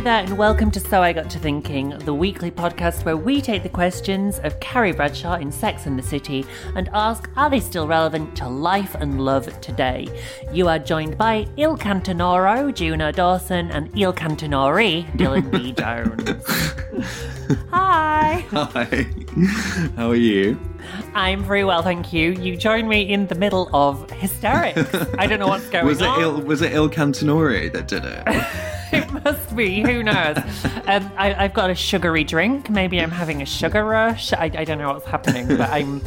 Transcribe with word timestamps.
Hi 0.00 0.04
there, 0.04 0.24
and 0.24 0.38
welcome 0.38 0.70
to 0.70 0.80
So 0.80 1.02
I 1.02 1.12
Got 1.12 1.28
to 1.28 1.38
Thinking, 1.38 1.90
the 1.90 2.14
weekly 2.14 2.50
podcast 2.50 3.04
where 3.04 3.18
we 3.18 3.42
take 3.42 3.62
the 3.62 3.68
questions 3.68 4.38
of 4.38 4.58
Carrie 4.58 4.92
Bradshaw 4.92 5.34
in 5.34 5.52
Sex 5.52 5.84
and 5.84 5.98
the 5.98 6.02
City 6.02 6.46
and 6.74 6.88
ask 6.94 7.28
are 7.36 7.50
they 7.50 7.60
still 7.60 7.86
relevant 7.86 8.34
to 8.36 8.48
life 8.48 8.94
and 8.94 9.22
love 9.22 9.60
today? 9.60 10.08
You 10.54 10.68
are 10.68 10.78
joined 10.78 11.18
by 11.18 11.46
Il 11.58 11.76
Cantonoro, 11.76 12.72
Juno 12.72 13.12
Dawson, 13.12 13.70
and 13.72 13.90
Il 13.94 14.14
Cantonori, 14.14 15.04
Dylan 15.18 15.50
B. 15.50 15.72
Jones. 15.76 16.46
Hi. 17.70 18.42
Hi. 18.52 19.06
How 19.96 20.08
are 20.08 20.16
you? 20.16 20.58
I'm 21.12 21.44
very 21.44 21.64
well, 21.64 21.82
thank 21.82 22.10
you. 22.10 22.30
You 22.30 22.56
joined 22.56 22.88
me 22.88 23.02
in 23.02 23.26
the 23.26 23.34
middle 23.34 23.68
of 23.74 24.10
hysterics. 24.12 24.94
I 25.18 25.26
don't 25.26 25.40
know 25.40 25.48
what's 25.48 25.68
going 25.68 25.84
Was 25.84 26.00
it 26.00 26.06
on. 26.08 26.22
Il, 26.22 26.40
was 26.40 26.62
it 26.62 26.72
Il 26.72 26.88
Cantonori 26.88 27.70
that 27.74 27.86
did 27.86 28.06
it? 28.06 29.09
Must 29.24 29.54
be. 29.56 29.82
Who 29.82 30.02
knows? 30.02 30.36
Um, 30.86 31.10
I, 31.16 31.34
I've 31.44 31.54
got 31.54 31.70
a 31.70 31.74
sugary 31.74 32.24
drink. 32.24 32.68
Maybe 32.70 33.00
I'm 33.00 33.10
having 33.10 33.42
a 33.42 33.46
sugar 33.46 33.84
rush. 33.84 34.32
I, 34.32 34.50
I 34.54 34.64
don't 34.64 34.78
know 34.78 34.92
what's 34.92 35.06
happening, 35.06 35.48
but 35.48 35.60
I'm 35.70 36.00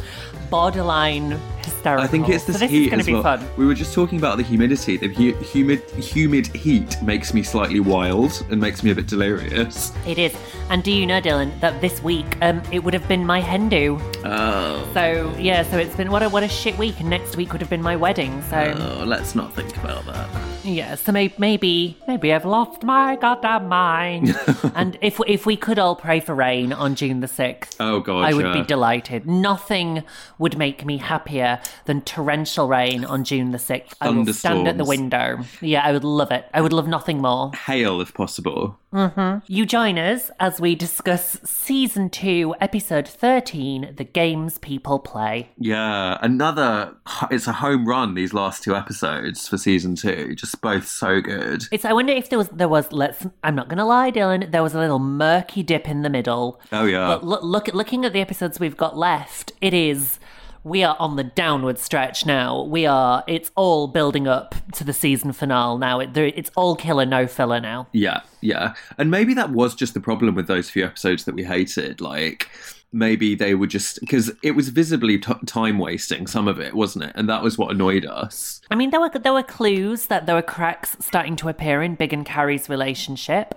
borderline 0.50 1.32
hysterical. 1.64 2.04
I 2.04 2.06
think 2.06 2.28
it's 2.28 2.44
this 2.44 2.56
so 2.56 2.60
this 2.60 2.70
heat 2.70 2.84
is 2.84 2.88
going 2.90 3.00
as 3.00 3.06
to 3.06 3.10
be 3.10 3.14
well. 3.14 3.22
fun. 3.22 3.48
We 3.56 3.66
were 3.66 3.74
just 3.74 3.94
talking 3.94 4.18
about 4.18 4.36
the 4.36 4.42
humidity. 4.42 4.96
The 4.96 5.08
hu- 5.08 5.34
humid 5.42 5.80
humid 5.92 6.46
heat 6.48 7.00
makes 7.02 7.34
me 7.34 7.42
slightly 7.42 7.80
wild 7.80 8.44
and 8.50 8.60
makes 8.60 8.82
me 8.82 8.90
a 8.90 8.94
bit 8.94 9.06
delirious. 9.06 9.92
It 10.06 10.18
is. 10.18 10.34
And 10.70 10.82
do 10.82 10.92
you 10.92 11.06
know, 11.06 11.20
Dylan, 11.20 11.58
that 11.60 11.80
this 11.80 12.02
week 12.02 12.36
um, 12.42 12.62
it 12.72 12.84
would 12.84 12.94
have 12.94 13.06
been 13.08 13.26
my 13.26 13.40
hen 13.40 13.68
do. 13.68 13.98
Oh. 14.24 14.88
So 14.94 15.34
yeah, 15.38 15.62
so 15.64 15.78
it's 15.78 15.96
been 15.96 16.10
what 16.10 16.22
a 16.22 16.28
what 16.28 16.42
a 16.42 16.48
shit 16.48 16.76
week, 16.78 17.00
and 17.00 17.10
next 17.10 17.36
week 17.36 17.52
would 17.52 17.60
have 17.60 17.70
been 17.70 17.82
my 17.82 17.96
wedding. 17.96 18.42
So 18.50 18.74
Oh, 19.00 19.04
let's 19.04 19.34
not 19.34 19.52
think 19.54 19.76
about 19.78 20.04
that. 20.06 20.28
yeah, 20.64 20.94
so 20.94 21.10
maybe 21.12 21.34
maybe 21.38 21.96
maybe 22.06 22.32
I've 22.32 22.44
lost 22.46 22.82
my 22.82 23.03
goddamn 23.16 23.68
mind. 23.68 24.36
and 24.74 24.96
if 25.00 25.20
if 25.26 25.46
we 25.46 25.56
could 25.56 25.78
all 25.78 25.94
pray 25.96 26.20
for 26.20 26.34
rain 26.34 26.72
on 26.72 26.94
June 26.94 27.20
the 27.20 27.28
sixth, 27.28 27.76
Oh, 27.80 28.00
God, 28.00 28.24
I 28.24 28.32
would 28.34 28.46
yeah. 28.46 28.52
be 28.60 28.62
delighted. 28.62 29.26
Nothing 29.26 30.02
would 30.38 30.56
make 30.56 30.84
me 30.84 30.96
happier 30.98 31.60
than 31.84 32.00
torrential 32.02 32.68
rain 32.68 33.04
on 33.04 33.24
June 33.24 33.50
the 33.52 33.58
sixth. 33.58 33.96
I 34.00 34.08
will 34.10 34.26
stand 34.32 34.66
at 34.66 34.78
the 34.78 34.84
window. 34.84 35.38
Yeah, 35.60 35.82
I 35.84 35.92
would 35.92 36.04
love 36.04 36.30
it. 36.32 36.46
I 36.54 36.60
would 36.60 36.72
love 36.72 36.88
nothing 36.88 37.20
more. 37.20 37.52
Hail, 37.66 38.00
if 38.00 38.14
possible. 38.14 38.78
Mm-hmm. 38.94 39.38
You 39.48 39.66
join 39.66 39.98
us 39.98 40.30
as 40.38 40.60
we 40.60 40.76
discuss 40.76 41.40
season 41.44 42.10
two, 42.10 42.54
episode 42.60 43.08
thirteen, 43.08 43.92
the 43.96 44.04
games 44.04 44.58
people 44.58 45.00
play. 45.00 45.50
Yeah, 45.58 46.16
another. 46.22 46.94
It's 47.30 47.48
a 47.48 47.52
home 47.52 47.86
run. 47.86 48.14
These 48.14 48.32
last 48.32 48.62
two 48.62 48.76
episodes 48.76 49.48
for 49.48 49.58
season 49.58 49.96
two, 49.96 50.36
just 50.36 50.60
both 50.60 50.86
so 50.86 51.20
good. 51.20 51.64
It's. 51.72 51.84
I 51.84 51.92
wonder 51.92 52.12
if 52.12 52.30
there 52.30 52.38
was. 52.38 52.48
There 52.50 52.68
was. 52.68 52.92
Let's. 52.92 53.26
I'm 53.42 53.56
not 53.56 53.68
going 53.68 53.78
to 53.78 53.84
lie, 53.84 54.12
Dylan. 54.12 54.52
There 54.52 54.62
was 54.62 54.74
a 54.74 54.78
little 54.78 55.00
murky 55.00 55.64
dip 55.64 55.88
in 55.88 56.02
the 56.02 56.10
middle. 56.10 56.60
Oh 56.70 56.84
yeah. 56.84 57.08
But 57.08 57.24
look, 57.24 57.42
look 57.42 57.68
at 57.68 57.74
looking 57.74 58.04
at 58.04 58.12
the 58.12 58.20
episodes 58.20 58.60
we've 58.60 58.76
got 58.76 58.96
left. 58.96 59.52
It 59.60 59.74
is. 59.74 60.20
We 60.64 60.82
are 60.82 60.96
on 60.98 61.16
the 61.16 61.24
downward 61.24 61.78
stretch 61.78 62.24
now. 62.24 62.62
We 62.62 62.86
are. 62.86 63.22
It's 63.26 63.50
all 63.54 63.86
building 63.86 64.26
up 64.26 64.54
to 64.72 64.82
the 64.82 64.94
season 64.94 65.32
finale 65.32 65.78
now. 65.78 66.00
It, 66.00 66.16
it's 66.16 66.50
all 66.56 66.74
killer, 66.74 67.04
no 67.04 67.26
filler 67.26 67.60
now. 67.60 67.86
Yeah, 67.92 68.20
yeah. 68.40 68.74
And 68.96 69.10
maybe 69.10 69.34
that 69.34 69.50
was 69.50 69.74
just 69.74 69.92
the 69.92 70.00
problem 70.00 70.34
with 70.34 70.46
those 70.46 70.70
few 70.70 70.82
episodes 70.84 71.26
that 71.26 71.34
we 71.34 71.44
hated. 71.44 72.00
Like, 72.00 72.48
maybe 72.94 73.34
they 73.34 73.54
were 73.54 73.66
just. 73.66 74.00
Because 74.00 74.30
it 74.42 74.52
was 74.52 74.68
visibly 74.68 75.18
t- 75.18 75.34
time 75.46 75.78
wasting, 75.78 76.26
some 76.26 76.48
of 76.48 76.60
it, 76.60 76.74
wasn't 76.74 77.04
it? 77.04 77.12
And 77.14 77.28
that 77.28 77.42
was 77.42 77.58
what 77.58 77.70
annoyed 77.70 78.06
us. 78.06 78.60
I 78.70 78.76
mean, 78.76 78.90
there 78.90 79.00
were 79.00 79.10
there 79.10 79.32
were 79.32 79.42
clues 79.42 80.06
that 80.06 80.26
there 80.26 80.34
were 80.34 80.42
cracks 80.42 80.96
starting 81.00 81.36
to 81.36 81.48
appear 81.48 81.82
in 81.82 81.96
Big 81.96 82.12
and 82.12 82.24
Carrie's 82.24 82.68
relationship, 82.68 83.54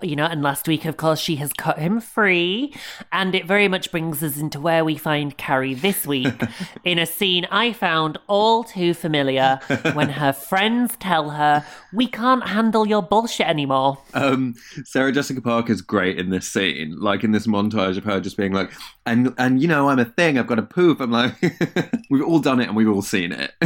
you 0.00 0.14
know. 0.14 0.26
And 0.26 0.42
last 0.42 0.68
week, 0.68 0.84
of 0.84 0.96
course, 0.96 1.18
she 1.18 1.36
has 1.36 1.52
cut 1.52 1.78
him 1.78 2.00
free, 2.00 2.74
and 3.12 3.34
it 3.34 3.46
very 3.46 3.68
much 3.68 3.90
brings 3.90 4.22
us 4.22 4.38
into 4.38 4.60
where 4.60 4.84
we 4.84 4.96
find 4.96 5.36
Carrie 5.36 5.74
this 5.74 6.06
week 6.06 6.42
in 6.84 6.98
a 6.98 7.06
scene 7.06 7.46
I 7.50 7.72
found 7.72 8.18
all 8.26 8.64
too 8.64 8.94
familiar 8.94 9.60
when 9.94 10.10
her 10.10 10.32
friends 10.50 10.96
tell 10.98 11.30
her, 11.30 11.64
"We 11.92 12.06
can't 12.06 12.48
handle 12.48 12.86
your 12.86 13.02
bullshit 13.02 13.46
anymore." 13.46 13.98
Um, 14.12 14.54
Sarah 14.84 15.12
Jessica 15.12 15.40
Parker's 15.40 15.80
great 15.80 16.18
in 16.18 16.30
this 16.30 16.48
scene, 16.48 16.98
like 17.00 17.24
in 17.24 17.32
this 17.32 17.46
montage 17.46 17.96
of 17.96 18.04
her 18.04 18.20
just 18.20 18.36
being 18.36 18.52
like, 18.52 18.70
and 19.06 19.34
and 19.38 19.60
you 19.60 19.68
know, 19.68 19.88
I'm 19.88 19.98
a 19.98 20.04
thing, 20.04 20.38
I've 20.38 20.46
got 20.46 20.58
a 20.58 20.62
poof. 20.62 21.00
I'm 21.00 21.10
like, 21.10 21.34
we've 22.10 22.24
all 22.24 22.38
done 22.40 22.60
it 22.60 22.68
and 22.68 22.76
we've 22.76 22.88
all 22.88 23.02
seen 23.02 23.32
it. 23.32 23.52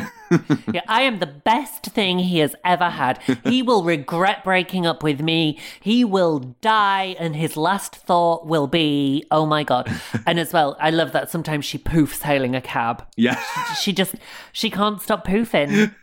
Yeah, 0.75 0.83
I 0.87 1.01
am 1.03 1.21
the 1.21 1.27
best 1.27 1.87
thing 1.87 2.19
he 2.19 2.41
has 2.41 2.55
ever 2.63 2.91
had. 2.91 3.17
He 3.45 3.63
will 3.69 3.83
regret 3.83 4.45
breaking 4.45 4.85
up 4.85 5.03
with 5.03 5.23
me. 5.23 5.59
He 5.81 6.05
will 6.05 6.41
die, 6.61 7.17
and 7.19 7.35
his 7.35 7.57
last 7.57 7.97
thought 7.97 8.47
will 8.47 8.67
be, 8.67 9.25
"Oh 9.31 9.47
my 9.47 9.65
god!" 9.65 9.91
And 10.27 10.39
as 10.39 10.53
well, 10.53 10.77
I 10.79 10.91
love 10.91 11.13
that 11.13 11.31
sometimes 11.31 11.65
she 11.65 11.79
poofs 11.79 12.21
hailing 12.21 12.55
a 12.55 12.61
cab. 12.61 13.07
yeah. 13.17 13.43
She 13.81 13.95
just 13.95 14.17
she 14.53 14.69
can't 14.69 15.01
stop 15.01 15.27
poofing. 15.27 15.95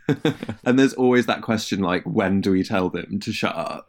and 0.64 0.76
there's 0.76 0.94
always 0.94 1.26
that 1.26 1.42
question 1.42 1.78
like, 1.78 2.02
when 2.02 2.40
do 2.40 2.50
we 2.50 2.64
tell 2.64 2.90
them 2.90 3.20
to 3.20 3.32
shut 3.32 3.54
up? 3.54 3.88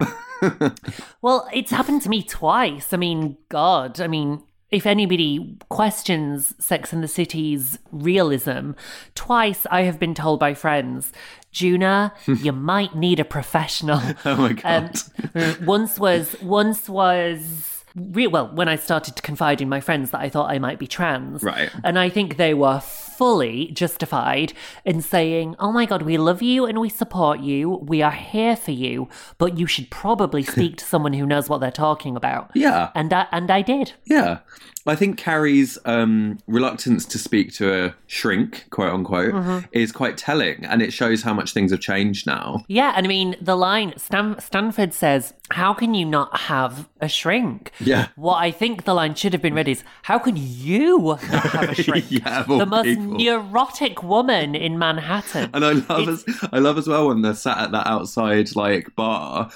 Well, 1.24 1.50
it's 1.52 1.72
happened 1.72 2.04
to 2.04 2.10
me 2.10 2.22
twice. 2.22 2.94
I 2.94 2.98
mean, 2.98 3.38
God, 3.50 4.00
I 4.00 4.06
mean. 4.08 4.44
If 4.70 4.86
anybody 4.86 5.58
questions 5.70 6.54
Sex 6.60 6.92
and 6.92 7.02
the 7.02 7.08
City's 7.08 7.80
realism, 7.92 8.72
twice 9.16 9.66
I 9.72 9.84
have 9.84 9.98
been 9.98 10.14
told 10.14 10.40
by 10.40 10.54
friends, 10.54 11.14
Juno, 11.52 12.12
you 12.28 12.52
might 12.52 12.96
need 12.96 13.20
a 13.20 13.26
professional. 13.26 14.02
oh 14.26 14.36
my 14.36 14.54
god. 14.54 14.98
Um, 15.34 15.56
once 15.66 15.98
was 15.98 16.36
once 16.42 16.90
was 16.90 17.84
re- 17.96 18.28
well 18.28 18.50
when 18.54 18.68
I 18.68 18.76
started 18.76 19.16
to 19.16 19.22
confide 19.22 19.62
in 19.62 19.70
my 19.70 19.80
friends 19.80 20.12
that 20.12 20.20
I 20.20 20.30
thought 20.30 20.52
I 20.52 20.60
might 20.60 20.80
be 20.80 20.88
trans, 20.88 21.44
Right. 21.44 21.72
And 21.84 21.98
I 21.98 22.10
think 22.10 22.36
they 22.36 22.54
were 22.54 22.82
fully 23.18 23.68
justified 23.74 24.54
in 24.86 25.02
saying, 25.02 25.56
"Oh 25.60 25.72
my 25.72 25.86
god, 25.86 26.02
we 26.04 26.18
love 26.18 26.42
you 26.42 26.66
and 26.66 26.80
we 26.80 26.90
support 26.90 27.40
you. 27.40 27.70
We 27.70 28.02
are 28.02 28.12
here 28.12 28.56
for 28.56 28.72
you, 28.72 29.10
but 29.38 29.58
you 29.58 29.66
should 29.68 29.90
probably 29.90 30.44
speak 30.56 30.78
to 30.78 30.86
someone 30.86 31.14
who 31.14 31.26
knows 31.26 31.50
what 31.50 31.60
they're 31.60 31.72
talking 31.72 32.16
about." 32.16 32.52
yeah. 32.56 32.90
And 32.96 33.12
I, 33.14 33.28
and 33.32 33.50
I 33.52 33.62
did. 33.62 33.94
Yeah. 34.06 34.40
I 34.86 34.96
think 34.96 35.18
Carrie's 35.18 35.78
um, 35.84 36.38
reluctance 36.48 37.06
to 37.08 37.18
speak 37.18 37.52
to 37.56 37.74
a 37.88 37.96
shrink, 38.08 38.68
quote 38.70 38.94
unquote, 38.94 39.34
Mm-hmm. 39.34 39.66
is 39.74 39.92
quite 39.92 40.16
telling, 40.18 40.64
and 40.64 40.82
it 40.82 40.94
shows 40.94 41.24
how 41.24 41.34
much 41.34 41.52
things 41.52 41.72
have 41.72 41.82
changed 41.82 42.26
now. 42.26 42.64
Yeah, 42.70 42.94
and 42.96 43.06
I 43.06 43.10
mean 43.10 43.36
the 43.42 43.58
line 43.58 43.94
Stan- 43.98 44.40
Stanford 44.40 44.94
says, 44.94 45.34
"How 45.52 45.74
can 45.74 45.94
you 45.94 46.06
not 46.06 46.38
have 46.52 46.88
a 47.02 47.10
shrink?" 47.10 47.72
Yeah. 47.82 48.08
What 48.16 48.38
I 48.38 48.50
think 48.52 48.86
the 48.86 48.94
line 48.94 49.14
should 49.16 49.34
have 49.34 49.42
been 49.42 49.54
read 49.56 49.68
is, 49.68 49.84
"How 50.04 50.20
can 50.20 50.36
you 50.38 51.00
not 51.00 51.20
have 51.52 51.70
a 51.72 51.76
shrink?" 51.84 52.06
Yeah, 52.10 52.44
the 52.44 52.66
most. 52.66 52.88
Neurotic 53.16 54.04
woman 54.04 54.56
in 54.56 54.78
Manhattan. 54.78 55.50
And 55.54 55.64
I 55.64 55.74
love 55.74 56.10
as 56.10 56.26
I 56.52 56.60
love 56.60 56.78
as 56.78 56.88
well 56.88 57.08
when 57.08 57.22
they're 57.22 57.34
sat 57.34 57.58
at 57.58 57.72
that 57.72 57.88
outside 57.88 58.56
like 58.56 58.96
bar. 58.96 59.50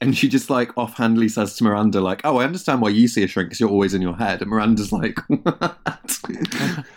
And 0.00 0.16
she 0.16 0.28
just 0.28 0.50
like 0.50 0.76
offhandedly 0.76 1.28
says 1.28 1.56
to 1.56 1.64
Miranda, 1.64 2.00
like, 2.00 2.20
"Oh, 2.24 2.38
I 2.38 2.44
understand 2.44 2.80
why 2.80 2.90
you 2.90 3.08
see 3.08 3.22
a 3.22 3.26
shrink 3.26 3.48
because 3.48 3.60
you're 3.60 3.70
always 3.70 3.94
in 3.94 4.02
your 4.02 4.16
head." 4.16 4.42
And 4.42 4.50
Miranda's 4.50 4.92
like, 4.92 5.18
"What?" 5.28 5.78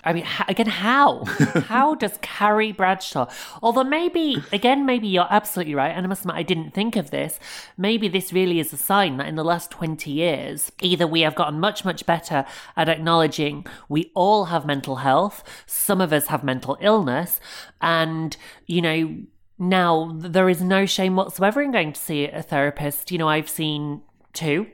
I 0.03 0.13
mean, 0.13 0.25
again, 0.47 0.67
how? 0.67 1.23
how 1.65 1.95
does 1.95 2.17
Carrie 2.21 2.71
Bradshaw? 2.71 3.29
Although 3.61 3.83
maybe, 3.83 4.43
again, 4.51 4.85
maybe 4.85 5.07
you're 5.07 5.27
absolutely 5.29 5.75
right. 5.75 5.89
And 5.89 6.05
I 6.05 6.09
must 6.09 6.21
admit, 6.21 6.35
I 6.37 6.43
didn't 6.43 6.73
think 6.73 6.95
of 6.95 7.11
this. 7.11 7.39
Maybe 7.77 8.07
this 8.07 8.33
really 8.33 8.59
is 8.59 8.73
a 8.73 8.77
sign 8.77 9.17
that 9.17 9.27
in 9.27 9.35
the 9.35 9.43
last 9.43 9.71
20 9.71 10.09
years, 10.11 10.71
either 10.81 11.07
we 11.07 11.21
have 11.21 11.35
gotten 11.35 11.59
much, 11.59 11.83
much 11.83 12.05
better 12.05 12.45
at 12.75 12.89
acknowledging 12.89 13.65
we 13.89 14.11
all 14.15 14.45
have 14.45 14.65
mental 14.65 14.97
health, 14.97 15.43
some 15.65 16.01
of 16.01 16.13
us 16.13 16.27
have 16.27 16.43
mental 16.43 16.77
illness, 16.81 17.39
and, 17.81 18.37
you 18.65 18.81
know, 18.81 19.17
now 19.59 20.11
there 20.15 20.49
is 20.49 20.61
no 20.61 20.85
shame 20.85 21.15
whatsoever 21.15 21.61
in 21.61 21.71
going 21.71 21.93
to 21.93 21.99
see 21.99 22.25
a 22.25 22.41
therapist. 22.41 23.11
You 23.11 23.17
know, 23.17 23.29
I've 23.29 23.49
seen 23.49 24.01
two. 24.37 24.67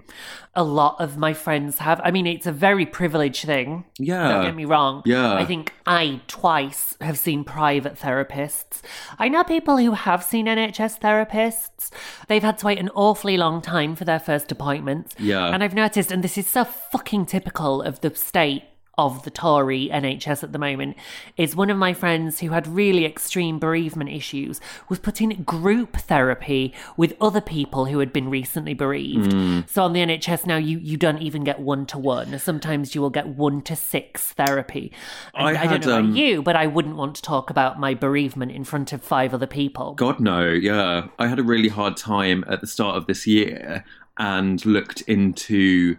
A 0.56 0.64
lot 0.64 0.98
of 1.00 1.18
my 1.18 1.34
friends 1.34 1.80
have. 1.80 2.00
I 2.04 2.12
mean, 2.12 2.28
it's 2.28 2.46
a 2.46 2.52
very 2.52 2.86
privileged 2.86 3.46
thing. 3.46 3.86
Yeah. 3.98 4.28
Don't 4.28 4.46
get 4.46 4.56
me 4.56 4.66
wrong. 4.66 5.02
Yeah. 5.06 5.34
I 5.34 5.46
think 5.46 5.74
I 5.88 6.22
twice 6.28 6.96
have 7.02 7.18
seen 7.18 7.44
private 7.44 7.96
therapists. 7.96 8.82
I 9.18 9.30
know 9.30 9.44
people 9.44 9.78
who 9.78 9.94
have 9.94 10.24
seen 10.24 10.46
NHS 10.46 11.00
therapists. 11.00 11.90
They've 12.28 12.44
had 12.44 12.58
to 12.60 12.66
wait 12.66 12.78
an 12.78 12.90
awfully 12.94 13.38
long 13.38 13.62
time 13.62 13.96
for 13.96 14.06
their 14.06 14.20
first 14.20 14.52
appointments. 14.52 15.16
Yeah. 15.18 15.48
And 15.48 15.64
I've 15.64 15.74
noticed, 15.74 16.12
and 16.12 16.24
this 16.24 16.38
is 16.38 16.48
so 16.48 16.66
fucking 16.66 17.26
typical 17.28 17.82
of 17.82 18.02
the 18.02 18.14
state 18.14 18.64
of 18.98 19.24
the 19.24 19.32
Tory 19.32 19.90
NHS 19.92 20.44
at 20.44 20.52
the 20.52 20.60
moment 20.60 20.96
is 21.36 21.56
one 21.56 21.70
of 21.70 21.78
my 21.78 21.94
friends 21.94 22.40
who 22.40 22.50
had 22.50 22.68
really 22.68 23.06
extreme 23.06 23.58
bereavement 23.58 24.12
issues 24.12 24.62
was 24.88 25.00
put 25.00 25.20
in 25.20 25.44
group 25.44 25.98
therapy 25.98 26.74
with 26.96 27.16
other 27.20 27.42
people 27.42 27.86
who 27.86 28.00
had 28.00 28.14
been 28.14 28.30
recently 28.30 28.74
bereaved. 28.74 29.32
So 29.70 29.84
on 29.84 29.94
the 29.94 30.02
NHS 30.02 30.46
now 30.46 30.58
you 30.58 30.78
you 30.78 30.98
don't 30.98 31.22
even 31.22 31.44
get 31.44 31.60
one 31.60 31.86
to 31.88 31.98
one. 31.98 32.38
Sometimes 32.38 32.94
you 32.94 33.02
will 33.02 33.10
get 33.10 33.28
one 33.28 33.62
to 33.64 33.76
six 33.76 34.32
therapy. 34.34 34.92
I 35.34 35.56
I, 35.56 35.68
don't 35.68 35.86
know 35.86 35.98
um, 35.98 36.06
about 36.06 36.18
you, 36.18 36.44
but 36.44 36.56
I 36.56 36.68
wouldn't 36.68 36.96
want 36.96 37.16
to 37.16 37.22
talk 37.22 37.50
about 37.50 37.80
my 37.80 37.94
bereavement 37.94 38.52
in 38.52 38.64
front 38.64 38.94
of 38.94 39.02
five 39.02 39.34
other 39.34 39.48
people. 39.48 39.96
God 39.96 40.20
no, 40.20 40.48
yeah. 40.50 41.08
I 41.18 41.28
had 41.28 41.40
a 41.40 41.44
really 41.44 41.70
hard 41.70 41.98
time 41.98 42.44
at 42.48 42.62
the 42.62 42.68
start 42.68 42.96
of 42.98 43.08
this 43.08 43.26
year 43.26 43.84
and 44.18 44.64
looked 44.66 45.02
into 45.02 45.98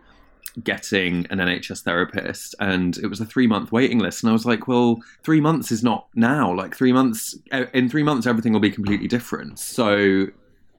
getting 0.63 1.27
an 1.31 1.39
NHS 1.39 1.83
therapist 1.83 2.55
and 2.61 2.97
it 2.99 3.09
was 3.09 3.21
a 3.21 3.25
3 3.25 3.47
month 3.47 3.73
waiting 3.73 3.99
list 3.99 4.23
and 4.23 4.31
I 4.31 4.33
was 4.33 4.47
like, 4.47 4.69
well, 4.69 5.03
3 5.23 5.41
months 5.41 5.73
is 5.73 5.83
not 5.83 6.07
now. 6.15 6.55
Like 6.55 6.77
3 6.77 6.93
months 6.93 7.37
in 7.73 7.89
3 7.89 8.03
months 8.03 8.27
everything 8.27 8.53
will 8.53 8.61
be 8.61 8.71
completely 8.71 9.09
different. 9.09 9.59
So 9.59 10.27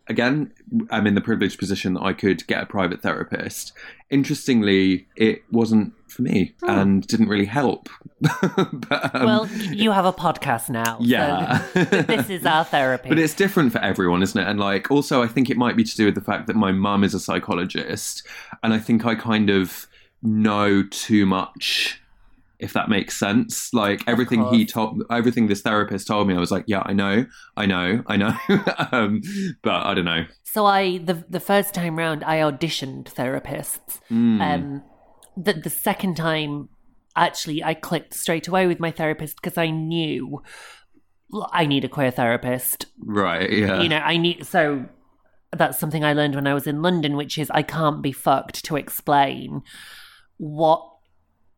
again, 0.08 0.54
I'm 0.90 1.08
in 1.08 1.16
the 1.16 1.22
privileged 1.22 1.60
position 1.60 1.94
that 1.96 2.04
I 2.04 2.14
could 2.14 2.46
get 2.48 2.64
a 2.64 2.66
private 2.66 3.02
therapist. 3.02 3.74
Interestingly, 4.10 5.08
it 5.16 5.44
wasn't 5.52 5.94
for 6.08 6.22
me 6.22 6.54
and 6.62 7.06
didn't 7.08 7.28
really 7.28 7.46
help. 7.46 7.90
but, 8.22 9.16
um, 9.16 9.26
well, 9.26 9.48
you 9.48 9.92
have 9.92 10.06
a 10.06 10.14
podcast 10.14 10.70
now. 10.70 10.98
so 10.98 11.04
Yeah. 11.04 11.66
this 11.74 12.30
is 12.30 12.46
our 12.46 12.64
therapy. 12.64 13.10
But 13.10 13.20
it's 13.20 13.34
different 13.34 13.72
for 13.72 13.80
everyone, 13.80 14.24
isn't 14.24 14.40
it? 14.40 14.48
And 14.48 14.60
like, 14.60 14.90
also, 14.90 15.22
I 15.22 15.28
think 15.28 15.50
it 15.50 15.58
might 15.58 15.76
be 15.76 15.84
to 15.84 15.96
do 15.96 16.06
with 16.06 16.16
the 16.16 16.22
fact 16.22 16.48
that 16.48 16.56
my 16.56 16.72
mum 16.72 17.04
is 17.04 17.14
a 17.14 17.20
psychologist, 17.20 18.26
and 18.64 18.74
I 18.74 18.80
think 18.80 19.06
I 19.06 19.16
kind 19.16 19.50
of 19.50 19.88
know 20.22 20.84
too 20.84 21.26
much. 21.26 22.02
If 22.60 22.74
that 22.74 22.90
makes 22.90 23.18
sense, 23.18 23.74
like 23.74 24.02
everything 24.08 24.46
he 24.54 24.66
told, 24.66 25.04
everything 25.10 25.48
this 25.48 25.62
therapist 25.62 26.08
told 26.08 26.28
me, 26.28 26.36
I 26.36 26.40
was 26.40 26.52
like, 26.52 26.66
yeah, 26.68 26.84
I 26.86 26.94
know, 26.94 27.26
I 27.58 27.66
know, 27.66 28.04
I 28.08 28.18
know, 28.18 28.36
um, 28.92 29.22
but 29.62 29.86
I 29.86 29.94
don't 29.94 30.06
know. 30.06 30.26
So 30.44 30.66
I 30.66 31.00
the 31.00 31.26
the 31.30 31.40
first 31.40 31.74
time 31.74 31.98
round 31.98 32.24
I 32.24 32.38
auditioned 32.38 33.06
therapists. 33.06 34.00
Hmm. 34.10 34.42
Um 34.42 34.84
the 35.36 35.54
the 35.54 35.70
second 35.70 36.16
time 36.16 36.70
actually 37.16 37.64
I 37.64 37.74
clicked 37.74 38.14
straight 38.14 38.48
away 38.48 38.68
with 38.68 38.80
my 38.80 38.92
therapist 38.92 39.36
because 39.42 39.58
I 39.58 39.70
knew 39.70 40.42
I 41.52 41.66
need 41.66 41.84
a 41.84 41.90
queer 41.90 42.12
therapist. 42.12 42.86
Right? 43.00 43.50
Yeah. 43.52 43.82
You 43.82 43.90
know, 43.90 43.98
I 43.98 44.18
need 44.18 44.46
so 44.46 44.86
that's 45.52 45.80
something 45.80 46.04
I 46.04 46.14
learned 46.14 46.36
when 46.36 46.48
I 46.48 46.54
was 46.54 46.68
in 46.68 46.82
London, 46.82 47.16
which 47.16 47.38
is 47.38 47.50
I 47.52 47.62
can't 47.62 48.02
be 48.02 48.12
fucked 48.12 48.64
to 48.66 48.76
explain 48.76 49.62
what 50.38 50.95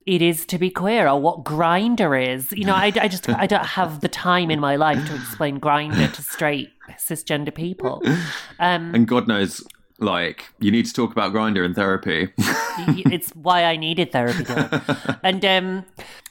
it 0.08 0.22
is 0.22 0.46
to 0.48 0.58
be 0.58 0.70
queer 0.70 1.08
or 1.08 1.20
what 1.20 1.44
Grindr 1.44 2.36
is. 2.36 2.52
You 2.54 2.64
know, 2.64 2.74
I, 2.74 2.94
I 2.96 3.08
just 3.10 3.28
I 3.28 3.46
don't 3.46 3.66
have 3.66 4.00
the 4.00 4.08
time 4.08 4.50
in 4.50 4.60
my 4.60 4.78
life 4.78 5.06
to 5.08 5.16
explain 5.16 5.60
Grindr 5.60 6.12
to 6.14 6.22
straight 6.22 6.72
cisgender 6.92 7.54
people. 7.54 8.02
Um, 8.60 8.96
and 8.96 9.06
God 9.06 9.28
knows, 9.28 9.68
like, 10.00 10.46
you 10.60 10.72
need 10.72 10.86
to 10.86 10.94
talk 10.94 11.12
about 11.12 11.34
Grindr 11.34 11.66
in 11.66 11.74
therapy. 11.74 12.30
it's 12.38 13.32
why 13.32 13.66
I 13.66 13.76
needed 13.76 14.14
therapy. 14.14 14.46
Dylan. 14.46 15.20
and 15.24 15.44
um, 15.44 15.86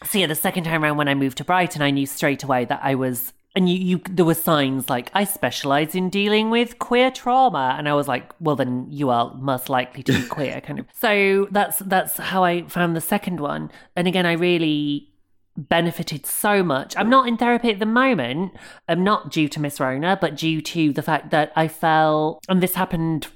so 0.04 0.18
yeah, 0.18 0.26
the 0.26 0.34
second 0.34 0.64
time 0.64 0.82
around 0.82 0.96
when 0.96 1.08
I 1.08 1.14
moved 1.14 1.36
to 1.38 1.44
Brighton, 1.44 1.82
I 1.82 1.90
knew 1.90 2.06
straight 2.06 2.42
away 2.42 2.64
that 2.64 2.80
I 2.82 2.94
was. 2.94 3.34
And 3.56 3.68
you, 3.68 3.78
you, 3.78 4.00
there 4.10 4.26
were 4.26 4.34
signs 4.34 4.90
like 4.90 5.10
I 5.14 5.24
specialize 5.24 5.94
in 5.94 6.10
dealing 6.10 6.50
with 6.50 6.78
queer 6.78 7.10
trauma, 7.10 7.74
and 7.78 7.88
I 7.88 7.94
was 7.94 8.06
like, 8.06 8.34
well, 8.38 8.54
then 8.54 8.86
you 8.90 9.08
are 9.08 9.34
most 9.34 9.70
likely 9.70 10.02
to 10.04 10.12
be 10.12 10.22
queer, 10.28 10.60
kind 10.60 10.78
of. 10.78 10.86
So 10.92 11.48
that's 11.50 11.78
that's 11.78 12.18
how 12.18 12.44
I 12.44 12.68
found 12.68 12.94
the 12.94 13.00
second 13.00 13.40
one. 13.40 13.70
And 13.96 14.06
again, 14.06 14.26
I 14.26 14.32
really 14.32 15.10
benefited 15.56 16.26
so 16.26 16.62
much. 16.62 16.94
I'm 16.96 17.08
not 17.08 17.26
in 17.26 17.36
therapy 17.36 17.70
at 17.70 17.78
the 17.78 17.86
moment. 17.86 18.52
I'm 18.88 19.02
not 19.02 19.30
due 19.30 19.48
to 19.48 19.60
Miss 19.60 19.80
Rona, 19.80 20.18
but 20.20 20.36
due 20.36 20.60
to 20.60 20.92
the 20.92 21.02
fact 21.02 21.30
that 21.30 21.52
I 21.56 21.68
fell 21.68 22.40
and 22.48 22.62
this 22.62 22.74
happened 22.74 23.28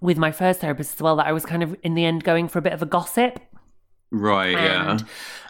with 0.00 0.18
my 0.18 0.30
first 0.30 0.60
therapist 0.60 0.94
as 0.94 1.00
well, 1.00 1.16
that 1.16 1.26
I 1.26 1.32
was 1.32 1.46
kind 1.46 1.62
of 1.62 1.74
in 1.82 1.94
the 1.94 2.04
end 2.04 2.24
going 2.24 2.48
for 2.48 2.58
a 2.58 2.62
bit 2.62 2.74
of 2.74 2.82
a 2.82 2.86
gossip. 2.86 3.40
Right? 4.10 4.52
Yeah. 4.52 4.90
And, 4.92 5.04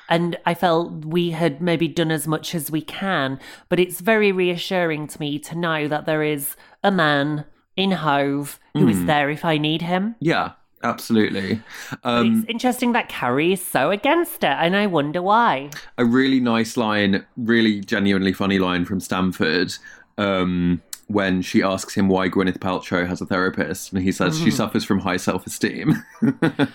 and 0.09 0.37
I 0.47 0.55
felt 0.55 1.05
we 1.05 1.31
had 1.31 1.61
maybe 1.61 1.89
done 1.89 2.11
as 2.11 2.27
much 2.27 2.55
as 2.55 2.71
we 2.71 2.81
can, 2.81 3.41
but 3.69 3.81
it's 3.81 4.01
very 4.01 4.33
reassuring 4.33 5.09
to 5.09 5.21
me 5.21 5.39
to 5.41 5.57
know 5.57 5.89
that 5.89 6.07
there 6.07 6.23
is 6.23 6.57
a 6.83 6.91
man 6.91 7.45
in 7.77 7.93
Hove 7.93 8.59
who 8.75 8.89
is 8.89 9.05
there 9.07 9.31
if 9.31 9.45
I 9.45 9.59
need 9.59 9.83
him. 9.83 10.17
Yeah. 10.21 10.53
Absolutely. 10.83 11.61
Um, 12.05 12.41
it's 12.41 12.51
interesting 12.51 12.93
that 12.93 13.09
Carrie 13.09 13.55
is 13.55 13.65
so 13.65 13.91
against 13.91 14.45
it, 14.45 14.57
and 14.61 14.77
I 14.77 14.87
wonder 14.87 15.21
why. 15.23 15.71
a 15.99 16.05
really 16.05 16.39
nice 16.39 16.77
line, 16.77 17.27
really 17.37 17.81
genuinely 17.81 18.33
funny 18.33 18.59
line 18.59 18.85
from 18.85 19.01
Stanford 19.01 19.73
um, 20.19 20.83
when 21.09 21.41
she 21.41 21.63
asks 21.63 21.95
him 21.95 22.09
why 22.09 22.29
Gwyneth 22.29 22.59
Paltrow 22.59 23.07
has 23.07 23.21
a 23.21 23.27
therapist, 23.27 23.93
and 23.93 24.03
he 24.03 24.11
says 24.11 24.41
Mm. 24.41 24.45
she 24.45 24.51
suffers 24.51 24.85
from 24.85 24.99
high 24.99 25.17
self 25.19 25.47
esteem. 25.47 26.03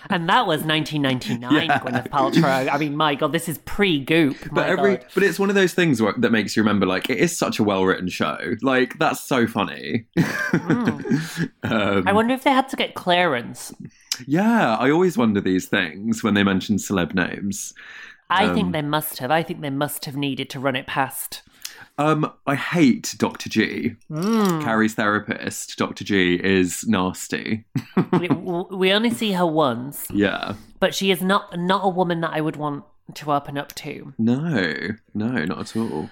And 0.08 0.28
that 0.28 0.46
was 0.46 0.62
1999, 0.62 1.68
Gwyneth 1.68 2.08
Paltrow. 2.08 2.68
I 2.72 2.78
mean, 2.78 2.96
my 2.96 3.14
God, 3.14 3.32
this 3.32 3.48
is 3.48 3.58
pre-Goop. 3.58 4.36
but 4.52 4.68
every 4.68 4.96
God. 4.96 5.06
but 5.14 5.22
it's 5.22 5.38
one 5.38 5.48
of 5.50 5.54
those 5.54 5.74
things 5.74 6.00
where, 6.00 6.14
that 6.18 6.32
makes 6.32 6.56
you 6.56 6.62
remember 6.62 6.86
like 6.86 7.10
it 7.10 7.18
is 7.18 7.36
such 7.36 7.58
a 7.58 7.62
well 7.62 7.84
written 7.84 8.08
show. 8.08 8.38
Like 8.62 8.98
that's 8.98 9.20
so 9.20 9.46
funny. 9.46 10.06
um, 10.52 12.04
I 12.06 12.12
wonder 12.12 12.34
if 12.34 12.44
they 12.44 12.50
had 12.50 12.68
to 12.70 12.76
get 12.76 12.94
clearance. 12.94 13.72
yeah, 14.26 14.76
I 14.76 14.90
always 14.90 15.16
wonder 15.18 15.40
these 15.40 15.66
things 15.66 16.22
when 16.22 16.34
they 16.34 16.42
mention 16.44 16.76
celeb 16.76 17.14
names. 17.14 17.72
I 18.30 18.46
Um, 18.46 18.54
think 18.54 18.72
they 18.72 18.82
must 18.82 19.18
have. 19.18 19.30
I 19.30 19.42
think 19.42 19.60
they 19.60 19.70
must 19.70 20.04
have 20.06 20.16
needed 20.16 20.48
to 20.50 20.60
run 20.60 20.76
it 20.76 20.86
past. 20.86 21.42
Um, 21.98 22.32
I 22.46 22.54
hate 22.54 23.14
Dr. 23.18 23.48
G. 23.50 23.96
Hmm. 24.08 24.60
Carrie's 24.62 24.94
therapist, 24.94 25.76
Dr. 25.76 26.04
G, 26.04 26.34
is 26.42 26.84
nasty. 26.86 27.64
we, 28.18 28.28
we 28.70 28.92
only 28.92 29.10
see 29.10 29.32
her 29.32 29.46
once, 29.46 30.06
yeah. 30.10 30.54
but 30.80 30.94
she 30.94 31.10
is 31.10 31.22
not 31.22 31.58
not 31.58 31.84
a 31.84 31.88
woman 31.88 32.20
that 32.22 32.32
I 32.32 32.40
would 32.40 32.56
want 32.56 32.84
to 33.14 33.32
open 33.32 33.58
up 33.58 33.74
to. 33.76 34.14
No, 34.18 34.72
no, 35.14 35.44
not 35.44 35.58
at 35.58 35.76
all. 35.76 36.08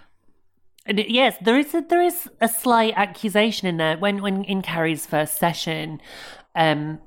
And 0.86 0.98
it- 1.00 1.10
yes, 1.10 1.36
there 1.42 1.58
is 1.58 1.74
a, 1.74 1.80
there 1.80 2.02
is 2.02 2.28
a 2.40 2.48
slight 2.48 2.94
accusation 2.96 3.66
in 3.66 3.78
there 3.78 3.96
when 3.96 4.22
when 4.22 4.44
in 4.44 4.60
Carrie's 4.62 5.06
first 5.06 5.38
session. 5.38 6.00
Um, 6.54 6.98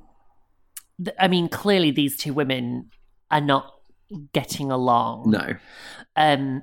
th- 1.02 1.16
I 1.18 1.28
mean, 1.28 1.48
clearly 1.48 1.90
these 1.92 2.16
two 2.16 2.34
women 2.34 2.90
are 3.30 3.40
not 3.40 3.72
getting 4.32 4.70
along. 4.70 5.30
No. 5.30 5.54
Um, 6.16 6.62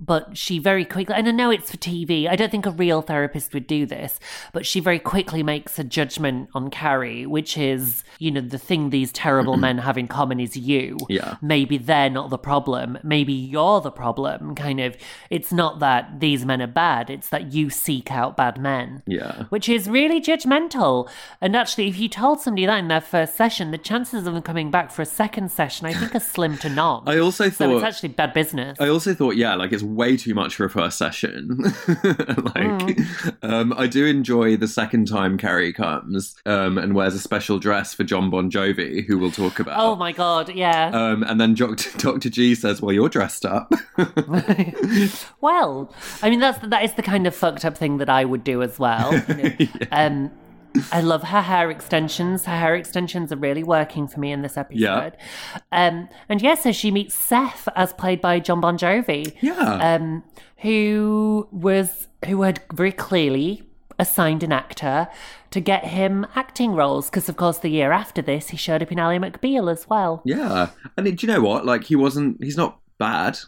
but 0.00 0.36
she 0.36 0.58
very 0.58 0.84
quickly, 0.84 1.14
and 1.14 1.28
I 1.28 1.30
know 1.30 1.50
it's 1.50 1.70
for 1.70 1.76
TV. 1.76 2.28
I 2.28 2.36
don't 2.36 2.50
think 2.50 2.66
a 2.66 2.70
real 2.70 3.02
therapist 3.02 3.54
would 3.54 3.66
do 3.66 3.86
this, 3.86 4.18
but 4.52 4.66
she 4.66 4.80
very 4.80 4.98
quickly 4.98 5.42
makes 5.42 5.78
a 5.78 5.84
judgment 5.84 6.48
on 6.54 6.70
Carrie, 6.70 7.26
which 7.26 7.56
is, 7.56 8.04
you 8.18 8.30
know, 8.30 8.40
the 8.40 8.58
thing 8.58 8.90
these 8.90 9.12
terrible 9.12 9.56
men 9.56 9.78
have 9.78 9.98
in 9.98 10.08
common 10.08 10.40
is 10.40 10.56
you. 10.56 10.96
Yeah. 11.08 11.36
Maybe 11.40 11.78
they're 11.78 12.10
not 12.10 12.30
the 12.30 12.38
problem. 12.38 12.98
Maybe 13.02 13.32
you're 13.32 13.80
the 13.80 13.90
problem. 13.90 14.54
Kind 14.54 14.80
of, 14.80 14.96
it's 15.30 15.52
not 15.52 15.78
that 15.80 16.20
these 16.20 16.44
men 16.44 16.60
are 16.62 16.66
bad, 16.66 17.10
it's 17.10 17.28
that 17.28 17.52
you 17.52 17.70
seek 17.70 18.10
out 18.10 18.36
bad 18.36 18.60
men. 18.60 19.02
Yeah. 19.06 19.44
Which 19.50 19.68
is 19.68 19.88
really 19.88 20.20
judgmental. 20.20 21.08
And 21.40 21.56
actually, 21.56 21.88
if 21.88 21.98
you 21.98 22.08
told 22.08 22.40
somebody 22.40 22.66
that 22.66 22.78
in 22.78 22.88
their 22.88 23.00
first 23.00 23.36
session, 23.36 23.70
the 23.70 23.78
chances 23.78 24.26
of 24.26 24.34
them 24.34 24.42
coming 24.42 24.70
back 24.70 24.90
for 24.90 25.02
a 25.02 25.06
second 25.06 25.50
session, 25.50 25.86
I 25.86 25.94
think, 25.94 26.14
are 26.14 26.20
slim 26.20 26.58
to 26.58 26.68
none. 26.68 27.02
I 27.06 27.18
also 27.18 27.50
so 27.50 27.76
it's 27.76 27.84
actually 27.84 28.10
bad 28.10 28.32
business. 28.34 28.80
I 28.80 28.88
also 28.88 29.14
thought, 29.14 29.36
yeah, 29.36 29.54
like 29.54 29.72
it's 29.72 29.82
way 29.96 30.16
too 30.16 30.34
much 30.34 30.54
for 30.54 30.64
a 30.64 30.70
first 30.70 30.98
session. 30.98 31.58
like, 32.54 32.98
um, 33.42 33.72
I 33.76 33.86
do 33.86 34.06
enjoy 34.06 34.56
the 34.56 34.68
second 34.68 35.08
time 35.08 35.38
Carrie 35.38 35.72
comes 35.72 36.36
um, 36.46 36.78
and 36.78 36.94
wears 36.94 37.14
a 37.14 37.18
special 37.18 37.58
dress 37.58 37.94
for 37.94 38.04
John 38.04 38.30
Bon 38.30 38.50
Jovi, 38.50 39.04
who 39.06 39.18
we'll 39.18 39.30
talk 39.30 39.58
about. 39.58 39.78
Oh 39.78 39.96
my 39.96 40.12
god, 40.12 40.54
yeah. 40.54 40.90
Um, 40.92 41.22
and 41.22 41.40
then 41.40 41.54
Dr. 41.54 41.90
Dr. 41.98 42.30
G 42.30 42.54
says, 42.54 42.80
"Well, 42.82 42.92
you're 42.92 43.08
dressed 43.08 43.44
up." 43.44 43.72
well, 45.40 45.92
I 46.22 46.30
mean 46.30 46.40
that's 46.40 46.58
that 46.66 46.84
is 46.84 46.94
the 46.94 47.02
kind 47.02 47.26
of 47.26 47.34
fucked 47.34 47.64
up 47.64 47.76
thing 47.76 47.98
that 47.98 48.08
I 48.08 48.24
would 48.24 48.44
do 48.44 48.62
as 48.62 48.78
well. 48.78 49.12
you 49.28 49.68
know. 49.68 49.86
Um, 49.90 50.30
I 50.90 51.00
love 51.00 51.22
her 51.24 51.42
hair 51.42 51.70
extensions. 51.70 52.44
Her 52.44 52.56
hair 52.56 52.74
extensions 52.74 53.32
are 53.32 53.36
really 53.36 53.62
working 53.62 54.06
for 54.08 54.20
me 54.20 54.32
in 54.32 54.42
this 54.42 54.56
episode. 54.56 55.16
Yeah. 55.16 55.60
Um, 55.70 56.08
and 56.28 56.40
yes, 56.40 56.62
so 56.62 56.72
she 56.72 56.90
meets 56.90 57.14
Seth, 57.14 57.68
as 57.76 57.92
played 57.92 58.20
by 58.20 58.40
John 58.40 58.60
Bon 58.60 58.78
Jovi. 58.78 59.34
Yeah. 59.40 59.96
Um, 59.96 60.24
who 60.58 61.48
was 61.50 62.08
who 62.26 62.42
had 62.42 62.62
very 62.72 62.92
clearly 62.92 63.64
assigned 63.98 64.42
an 64.42 64.52
actor 64.52 65.08
to 65.50 65.60
get 65.60 65.84
him 65.84 66.26
acting 66.34 66.72
roles 66.72 67.10
because, 67.10 67.28
of 67.28 67.36
course, 67.36 67.58
the 67.58 67.68
year 67.68 67.92
after 67.92 68.22
this, 68.22 68.48
he 68.50 68.56
showed 68.56 68.82
up 68.82 68.90
in 68.90 68.98
Ally 68.98 69.18
McBeal 69.18 69.70
as 69.70 69.88
well. 69.88 70.22
yeah, 70.24 70.70
and 70.96 71.04
do 71.16 71.26
you 71.26 71.32
know 71.32 71.40
what? 71.40 71.66
Like, 71.66 71.84
he 71.84 71.96
wasn't. 71.96 72.42
He's 72.42 72.56
not 72.56 72.80
bad 72.98 73.38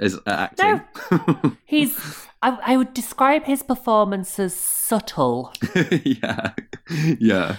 as 0.00 0.14
at 0.26 0.52
acting. 0.58 0.82
No. 1.10 1.56
he's. 1.64 2.26
I, 2.42 2.58
I 2.64 2.76
would 2.76 2.94
describe 2.94 3.44
his 3.44 3.62
performance 3.62 4.38
as 4.38 4.54
subtle. 4.54 5.52
yeah, 6.04 6.52
yeah, 7.18 7.56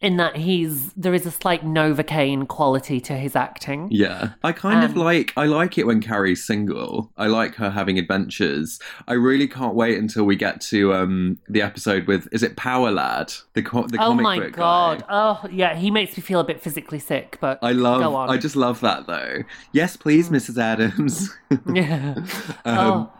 in 0.00 0.18
that 0.18 0.36
he's 0.36 0.92
there 0.92 1.14
is 1.14 1.24
a 1.24 1.30
slight 1.30 1.64
Novocaine 1.64 2.46
quality 2.46 3.00
to 3.00 3.14
his 3.14 3.34
acting. 3.34 3.88
yeah. 3.90 4.32
I 4.42 4.52
kind 4.52 4.84
of 4.84 4.90
Um, 4.92 4.98
like. 4.98 5.32
I 5.38 5.46
like 5.46 5.78
it 5.78 5.86
when 5.86 6.02
Carrie's 6.02 6.44
single. 6.46 7.10
I 7.16 7.28
like 7.28 7.54
her 7.54 7.70
having 7.70 7.98
adventures. 7.98 8.78
I 9.08 9.14
really 9.14 9.48
can't 9.48 9.74
wait 9.74 9.96
until 9.98 10.24
we 10.24 10.36
get 10.36 10.60
to 10.72 10.92
um 10.92 11.38
the 11.48 11.62
episode 11.62 12.06
with. 12.06 12.28
Is 12.30 12.42
it 12.42 12.56
Power 12.56 12.90
Lad? 12.90 13.32
The 13.54 13.62
co- 13.62 13.86
the 13.86 13.96
Oh 13.96 14.08
comic 14.08 14.22
my 14.22 14.38
book 14.38 14.52
guy? 14.52 14.58
god! 14.98 15.04
Oh 15.08 15.48
yeah, 15.50 15.74
he 15.74 15.90
makes 15.90 16.14
me 16.14 16.22
feel 16.22 16.40
a 16.40 16.44
bit 16.44 16.60
physically 16.60 16.98
sick. 16.98 17.38
But 17.40 17.58
I 17.62 17.72
love. 17.72 18.02
Go 18.02 18.14
on. 18.16 18.28
Mm. 18.28 18.32
I 18.32 18.36
just 18.36 18.56
love 18.56 18.80
that 18.80 19.06
though. 19.06 19.44
Yes, 19.72 19.96
please, 19.96 20.28
Mrs. 20.28 20.58
Adams. 20.60 21.34
yeah. 21.72 22.14
Um, 22.66 22.78
oh, 22.78 23.12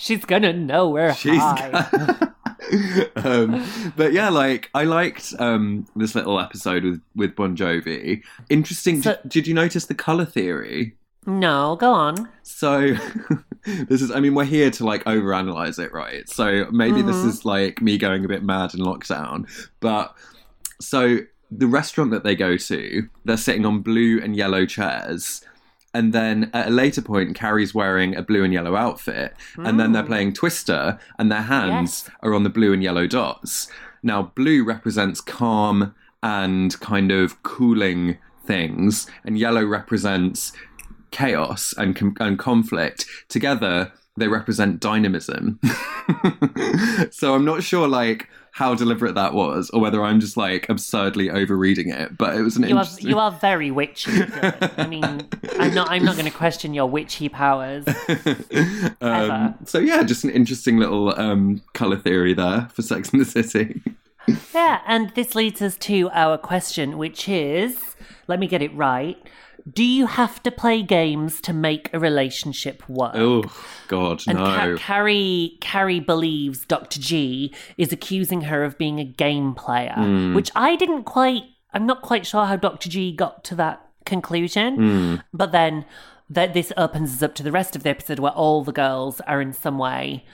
she's 0.00 0.24
gonna 0.24 0.52
know 0.52 0.88
we're 0.88 1.14
She's 1.14 1.38
high. 1.40 2.28
um, 3.16 3.92
but 3.96 4.12
yeah, 4.12 4.28
like 4.30 4.70
I 4.74 4.84
liked 4.84 5.34
um, 5.38 5.86
this 5.94 6.14
little 6.14 6.40
episode 6.40 6.84
with 6.84 7.00
with 7.14 7.36
Bon 7.36 7.56
Jovi. 7.56 8.22
Interesting. 8.48 9.02
So- 9.02 9.18
did, 9.22 9.30
did 9.30 9.46
you 9.46 9.54
notice 9.54 9.86
the 9.86 9.94
color 9.94 10.24
theory? 10.24 10.96
no, 11.26 11.76
go 11.76 11.92
on. 11.92 12.28
So 12.42 12.94
this 13.64 14.02
is. 14.02 14.10
I 14.10 14.20
mean, 14.20 14.34
we're 14.34 14.44
here 14.44 14.70
to 14.70 14.84
like 14.84 15.04
overanalyze 15.04 15.78
it, 15.78 15.92
right? 15.92 16.28
So 16.28 16.66
maybe 16.70 17.02
this 17.02 17.16
is 17.16 17.44
like 17.44 17.82
me 17.82 17.98
going 17.98 18.24
a 18.24 18.28
bit 18.28 18.42
mad 18.42 18.74
in 18.74 18.80
lockdown, 18.80 19.48
but 19.80 20.14
so 20.80 21.18
the 21.50 21.66
restaurant 21.66 22.10
that 22.12 22.24
they 22.24 22.34
go 22.34 22.56
to, 22.56 23.08
they're 23.24 23.36
sitting 23.36 23.66
on 23.66 23.80
blue 23.80 24.20
and 24.22 24.34
yellow 24.34 24.64
chairs. 24.64 25.42
And 25.92 26.12
then 26.12 26.50
at 26.54 26.68
a 26.68 26.70
later 26.70 27.02
point, 27.02 27.34
Carrie's 27.34 27.74
wearing 27.74 28.14
a 28.14 28.22
blue 28.22 28.44
and 28.44 28.52
yellow 28.52 28.76
outfit. 28.76 29.34
And 29.56 29.78
then 29.80 29.92
they're 29.92 30.04
playing 30.04 30.34
Twister, 30.34 30.98
and 31.18 31.30
their 31.32 31.42
hands 31.42 32.04
Yes. 32.06 32.16
are 32.22 32.34
on 32.34 32.44
the 32.44 32.50
blue 32.50 32.72
and 32.72 32.82
yellow 32.82 33.06
dots. 33.06 33.68
Now, 34.02 34.30
blue 34.36 34.62
represents 34.64 35.20
calm 35.20 35.94
and 36.22 36.78
kind 36.80 37.10
of 37.10 37.42
cooling 37.42 38.18
things, 38.44 39.06
and 39.24 39.36
yellow 39.38 39.64
represents 39.64 40.52
chaos 41.10 41.74
and, 41.76 41.96
com- 41.96 42.16
and 42.20 42.38
conflict. 42.38 43.06
Together, 43.28 43.92
they 44.16 44.28
represent 44.28 44.80
dynamism. 44.80 45.58
so 47.10 47.34
I'm 47.34 47.44
not 47.44 47.62
sure, 47.62 47.88
like, 47.88 48.28
how 48.52 48.74
deliberate 48.74 49.14
that 49.14 49.34
was, 49.34 49.70
or 49.70 49.80
whether 49.80 50.02
I'm 50.02 50.20
just 50.20 50.36
like 50.36 50.68
absurdly 50.68 51.30
overreading 51.30 51.90
it. 51.90 52.16
But 52.16 52.36
it 52.36 52.42
was 52.42 52.56
an 52.56 52.68
You 52.68 52.78
are 52.78 52.86
you 52.98 53.18
are 53.18 53.30
very 53.30 53.70
witchy. 53.70 54.10
Dylan. 54.10 54.78
I 54.78 54.86
mean, 54.86 55.28
I'm 55.58 55.74
not 55.74 55.90
I'm 55.90 56.04
not 56.04 56.16
going 56.16 56.30
to 56.30 56.36
question 56.36 56.74
your 56.74 56.86
witchy 56.86 57.28
powers. 57.28 57.84
um, 59.00 59.54
so 59.64 59.78
yeah, 59.78 60.02
just 60.02 60.24
an 60.24 60.30
interesting 60.30 60.78
little 60.78 61.18
um, 61.18 61.62
color 61.74 61.96
theory 61.96 62.34
there 62.34 62.68
for 62.72 62.82
Sex 62.82 63.10
and 63.10 63.20
the 63.20 63.24
City. 63.24 63.82
Yeah, 64.54 64.80
and 64.86 65.10
this 65.14 65.34
leads 65.34 65.62
us 65.62 65.76
to 65.78 66.10
our 66.12 66.38
question, 66.38 66.98
which 66.98 67.28
is 67.28 67.78
let 68.26 68.38
me 68.38 68.46
get 68.46 68.62
it 68.62 68.74
right. 68.74 69.16
Do 69.72 69.82
you 69.84 70.06
have 70.06 70.42
to 70.44 70.50
play 70.50 70.82
games 70.82 71.40
to 71.42 71.52
make 71.52 71.90
a 71.92 71.98
relationship 71.98 72.88
work? 72.88 73.14
Oh 73.14 73.44
God, 73.88 74.22
And 74.28 74.38
Ca- 74.38 74.76
Carrie, 74.78 75.56
Carrie 75.60 76.00
believes 76.00 76.64
Dr. 76.66 77.00
G 77.00 77.54
is 77.76 77.92
accusing 77.92 78.42
her 78.42 78.62
of 78.64 78.78
being 78.78 78.98
a 79.00 79.04
game 79.04 79.54
player, 79.54 79.94
Hmm. 79.96 80.34
which 80.34 80.50
I 80.54 80.76
didn't 80.76 81.04
quite. 81.04 81.42
I'm 81.72 81.86
not 81.86 82.02
quite 82.02 82.26
sure 82.26 82.46
how 82.46 82.56
Dr. 82.56 82.88
G 82.88 83.12
got 83.12 83.44
to 83.44 83.54
that 83.56 83.80
conclusion. 84.04 84.76
Hmm. 84.76 85.14
But 85.32 85.52
then 85.52 85.84
that 86.28 86.54
this 86.54 86.72
opens 86.76 87.12
us 87.14 87.22
up 87.22 87.34
to 87.36 87.42
the 87.42 87.52
rest 87.52 87.74
of 87.76 87.82
the 87.82 87.90
episode 87.90 88.18
where 88.20 88.32
all 88.32 88.62
the 88.64 88.72
girls 88.72 89.20
are 89.22 89.40
in 89.40 89.52
some 89.52 89.78
way 89.78 90.24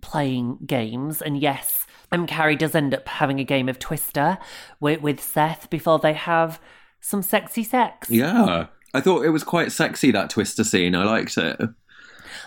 playing 0.00 0.58
games. 0.66 1.22
And 1.22 1.38
yes, 1.40 1.86
and 2.12 2.28
Carrie 2.28 2.56
does 2.56 2.74
end 2.74 2.92
up 2.94 3.08
having 3.08 3.40
a 3.40 3.44
game 3.44 3.68
of 3.68 3.78
Twister 3.78 4.38
with, 4.80 5.00
with 5.00 5.20
Seth 5.20 5.70
before 5.70 5.98
they 5.98 6.12
have 6.12 6.60
some 7.00 7.22
sexy 7.22 7.62
sex. 7.62 8.08
yeah, 8.10 8.66
I 8.94 9.00
thought 9.00 9.24
it 9.24 9.30
was 9.30 9.44
quite 9.44 9.72
sexy 9.72 10.10
that 10.12 10.30
Twister 10.30 10.64
scene. 10.64 10.94
I 10.94 11.04
liked 11.04 11.36
it. 11.36 11.60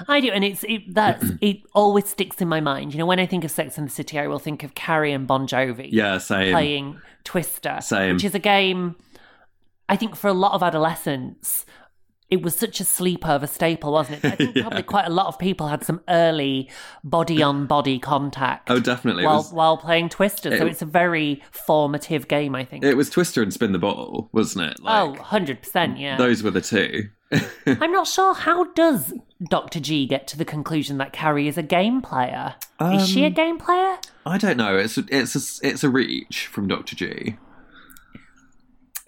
I 0.07 0.19
do, 0.21 0.29
and 0.31 0.43
it's 0.43 0.63
it, 0.63 0.93
that's 0.93 1.25
it. 1.41 1.57
Always 1.73 2.07
sticks 2.07 2.39
in 2.41 2.47
my 2.47 2.59
mind. 2.61 2.93
You 2.93 2.99
know, 2.99 3.05
when 3.05 3.19
I 3.19 3.25
think 3.25 3.43
of 3.43 3.51
Sex 3.51 3.77
and 3.77 3.87
the 3.87 3.91
City, 3.91 4.17
I 4.17 4.27
will 4.27 4.39
think 4.39 4.63
of 4.63 4.73
Carrie 4.75 5.11
and 5.11 5.27
Bon 5.27 5.47
Jovi 5.47 5.89
Yeah, 5.91 6.17
same. 6.19 6.51
playing 6.53 7.01
Twister, 7.23 7.79
Same. 7.81 8.13
which 8.15 8.23
is 8.23 8.33
a 8.33 8.39
game. 8.39 8.95
I 9.89 9.95
think 9.95 10.15
for 10.15 10.27
a 10.27 10.33
lot 10.33 10.53
of 10.53 10.63
adolescents, 10.63 11.65
it 12.29 12.41
was 12.41 12.55
such 12.55 12.81
a 12.81 12.83
sleepover 12.83 13.47
staple, 13.47 13.93
wasn't 13.93 14.23
it? 14.23 14.33
I 14.33 14.35
think 14.35 14.55
probably 14.57 14.83
quite 14.83 15.05
a 15.05 15.09
lot 15.09 15.27
of 15.27 15.39
people 15.39 15.67
had 15.67 15.83
some 15.83 16.01
early 16.09 16.69
body 17.03 17.41
on 17.41 17.65
body 17.67 17.99
contact. 17.99 18.69
Oh, 18.69 18.79
definitely. 18.79 19.25
While, 19.25 19.37
was, 19.37 19.53
while 19.53 19.77
playing 19.77 20.09
Twister. 20.09 20.57
so 20.57 20.65
it's 20.65 20.81
a 20.81 20.85
very 20.85 21.41
formative 21.51 22.27
game, 22.27 22.55
I 22.55 22.65
think. 22.65 22.83
it 22.83 22.95
was 22.97 23.09
Twister 23.09 23.41
and 23.41 23.53
Spin 23.53 23.71
the 23.71 23.79
Bottle, 23.79 24.29
wasn't 24.33 24.71
it? 24.71 24.79
oh, 24.85 25.15
100%, 25.19 25.99
yeah. 25.99 26.17
those 26.17 26.43
were 26.43 26.51
the 26.51 26.61
two. 26.61 27.09
I'm 27.65 27.91
not 27.91 28.07
sure 28.07 28.33
how 28.33 28.65
does 28.73 29.13
Dr. 29.49 29.79
G 29.81 30.05
get 30.05 30.27
to 30.27 30.37
the 30.37 30.45
conclusion 30.45 30.97
that 30.99 31.11
Carrie 31.13 31.47
is 31.47 31.57
a 31.57 31.63
game 31.63 32.01
player? 32.01 32.55
is 32.81 33.07
she 33.09 33.23
a 33.23 33.27
Um, 33.27 33.33
game 33.33 33.57
player? 33.57 33.97
I 34.25 34.37
don't 34.37 34.57
know. 34.57 34.77
It's 34.77 34.97
a, 34.97 35.03
it's 35.09 35.35
a, 35.61 35.67
it's 35.67 35.83
a 35.83 35.89
reach 35.89 36.47
from 36.47 36.67
Doctor 36.67 36.95
G. 36.95 37.05
It 37.05 37.35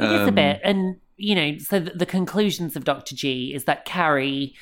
is 0.05 0.21
a 0.21 0.27
Um, 0.27 0.35
bit, 0.35 0.59
and 0.63 0.97
you 1.19 1.35
know, 1.35 1.57
so 1.57 1.79
the, 1.79 1.91
the 1.91 2.05
conclusions 2.05 2.75
of 2.75 2.83
Doctor 2.83 3.15
G 3.15 3.53
is 3.53 3.65
that 3.65 3.85
Carrie, 3.85 4.55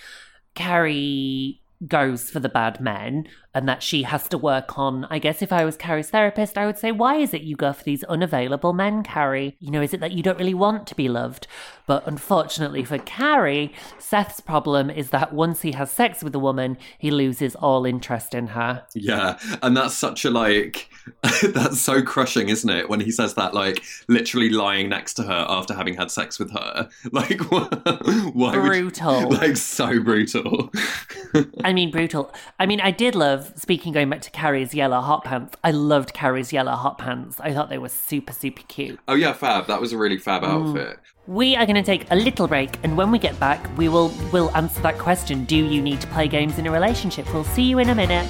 Carrie 0.56 1.62
goes 1.86 2.32
for 2.32 2.40
the 2.40 2.50
bad 2.50 2.82
men, 2.82 3.28
and 3.54 3.70
that 3.70 3.84
she 3.84 4.04
has 4.04 4.28
to 4.30 4.38
work 4.38 4.80
on. 4.80 5.06
I 5.06 5.20
guess 5.20 5.42
if 5.42 5.54
I 5.54 5.64
was 5.64 5.78
Carrie's 5.78 6.10
therapist, 6.10 6.58
I 6.58 6.66
would 6.66 6.78
say, 6.78 6.92
why 6.92 7.18
is 7.18 7.34
it 7.34 7.44
you 7.44 7.56
go 7.56 7.72
for 7.74 7.84
these 7.84 8.04
unavailable 8.06 8.74
men, 8.74 9.04
Carrie? 9.04 9.56
You 9.60 9.72
know, 9.72 9.82
is 9.82 9.94
it 9.94 10.00
that 10.00 10.12
you 10.12 10.24
don't 10.24 10.40
really 10.40 10.54
want 10.56 10.88
to 10.88 10.96
be 10.96 11.08
loved? 11.08 11.48
But 11.86 12.08
unfortunately 12.08 12.84
for 12.84 12.98
Carrie, 12.98 13.74
Seth's 14.00 14.40
problem 14.40 14.90
is 14.90 15.12
that 15.12 15.34
once 15.34 15.62
he 15.62 15.74
has 15.74 15.92
sex 15.92 16.24
with 16.24 16.34
a 16.34 16.40
woman, 16.40 16.78
he 16.98 17.12
loses 17.12 17.56
all 17.56 17.86
interest 17.86 18.34
in 18.34 18.48
her. 18.48 18.84
Yeah, 18.96 19.38
and 19.62 19.78
that's 19.78 19.96
such 19.96 20.26
a 20.26 20.32
like 20.32 20.90
that's 21.54 21.80
so 21.80 22.02
crushing, 22.02 22.50
isn't 22.50 22.70
it? 22.70 22.90
When 22.90 23.00
he 23.00 23.12
says 23.12 23.34
that, 23.36 23.54
like 23.54 23.84
literally 24.08 24.50
lying 24.50 24.90
next 24.90 25.16
to 25.16 25.24
her 25.24 25.46
after 25.48 25.74
having 25.74 25.96
had 25.96 26.12
sex 26.12 26.40
with 26.40 26.52
her, 26.52 26.90
like 27.12 27.40
why 27.52 28.54
Brutal. 28.54 29.30
Would, 29.30 29.38
like 29.42 29.58
so 29.58 30.02
brutal. 30.02 30.72
I 31.64 31.74
mean, 31.74 31.92
brutal. 31.92 32.34
I 32.60 32.66
mean, 32.66 32.82
I 32.82 32.92
did 32.92 33.16
love, 33.16 33.54
speaking 33.56 33.94
going 33.94 34.10
back 34.10 34.22
to 34.22 34.32
Carrie's 34.32 34.74
yellow 34.74 35.02
hot 35.02 35.24
pants, 35.24 35.56
I 35.64 35.72
loved 35.72 36.14
Carrie's 36.14 36.54
yellow 36.54 36.74
hot 36.74 36.98
pants. 36.98 37.40
I 37.40 37.54
thought 37.54 37.70
they 37.70 37.78
were 37.78 37.90
super, 37.90 38.34
super 38.34 38.64
cute. 38.68 39.00
oh 39.08 39.16
yeah, 39.16 39.34
fab. 39.34 39.68
That 39.68 39.82
was 39.82 39.94
a 39.94 39.98
really 39.98 40.18
fab 40.18 40.44
mm. 40.44 40.48
outfit. 40.48 41.00
We 41.28 41.58
are 41.58 41.66
going 41.66 41.76
to 41.76 41.84
take 41.84 42.10
a 42.10 42.16
little 42.16 42.48
break, 42.48 42.78
and 42.84 42.96
when 42.96 43.12
we 43.12 43.20
get 43.20 43.38
back, 43.40 43.66
we 43.78 43.90
will 43.90 44.10
will 44.32 44.50
answer 44.56 44.82
that 44.82 44.98
question 44.98 45.44
Do 45.44 45.58
you 45.58 45.82
need 45.82 46.00
to 46.02 46.08
play 46.08 46.28
games 46.28 46.58
in 46.58 46.68
a 46.68 46.72
relationship? 46.72 47.32
We'll 47.34 47.44
see 47.44 47.64
you 47.64 47.80
in 47.80 47.90
a 47.90 47.96
minute. 47.96 48.30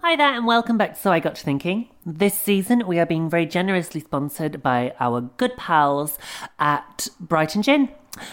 Hi 0.00 0.14
there, 0.14 0.32
and 0.32 0.46
welcome 0.46 0.78
back 0.78 0.94
to 0.94 1.00
So 1.00 1.10
I 1.10 1.18
Got 1.18 1.34
to 1.34 1.42
Thinking. 1.42 1.88
This 2.06 2.38
season, 2.38 2.86
we 2.86 3.00
are 3.00 3.04
being 3.04 3.28
very 3.28 3.46
generously 3.46 4.00
sponsored 4.00 4.62
by 4.62 4.94
our 5.00 5.22
good 5.22 5.56
pals 5.56 6.20
at 6.60 7.08
Brighton 7.18 7.62
Gin. 7.62 7.88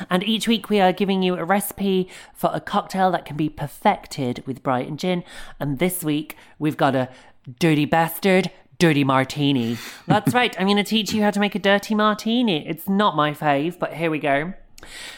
And 0.08 0.24
each 0.24 0.48
week, 0.48 0.70
we 0.70 0.80
are 0.80 0.94
giving 0.94 1.24
you 1.24 1.36
a 1.36 1.44
recipe 1.44 2.08
for 2.36 2.52
a 2.54 2.62
cocktail 2.62 3.10
that 3.12 3.26
can 3.26 3.36
be 3.36 3.50
perfected 3.50 4.44
with 4.46 4.62
Brighton 4.62 4.98
Gin. 4.98 5.24
And 5.60 5.80
this 5.80 6.04
week, 6.04 6.38
we've 6.60 6.78
got 6.78 6.96
a 6.96 7.10
dirty 7.60 7.86
bastard 7.86 8.52
dirty 8.78 9.04
martini. 9.04 9.78
That's 10.08 10.36
right, 10.36 10.56
I'm 10.60 10.68
going 10.68 10.78
to 10.78 10.84
teach 10.84 11.14
you 11.14 11.24
how 11.24 11.32
to 11.32 11.40
make 11.40 11.56
a 11.56 11.60
dirty 11.60 11.96
martini. 11.96 12.68
It's 12.68 12.88
not 12.88 13.16
my 13.16 13.32
fave, 13.32 13.80
but 13.80 13.96
here 13.96 14.12
we 14.12 14.20
go. 14.20 14.54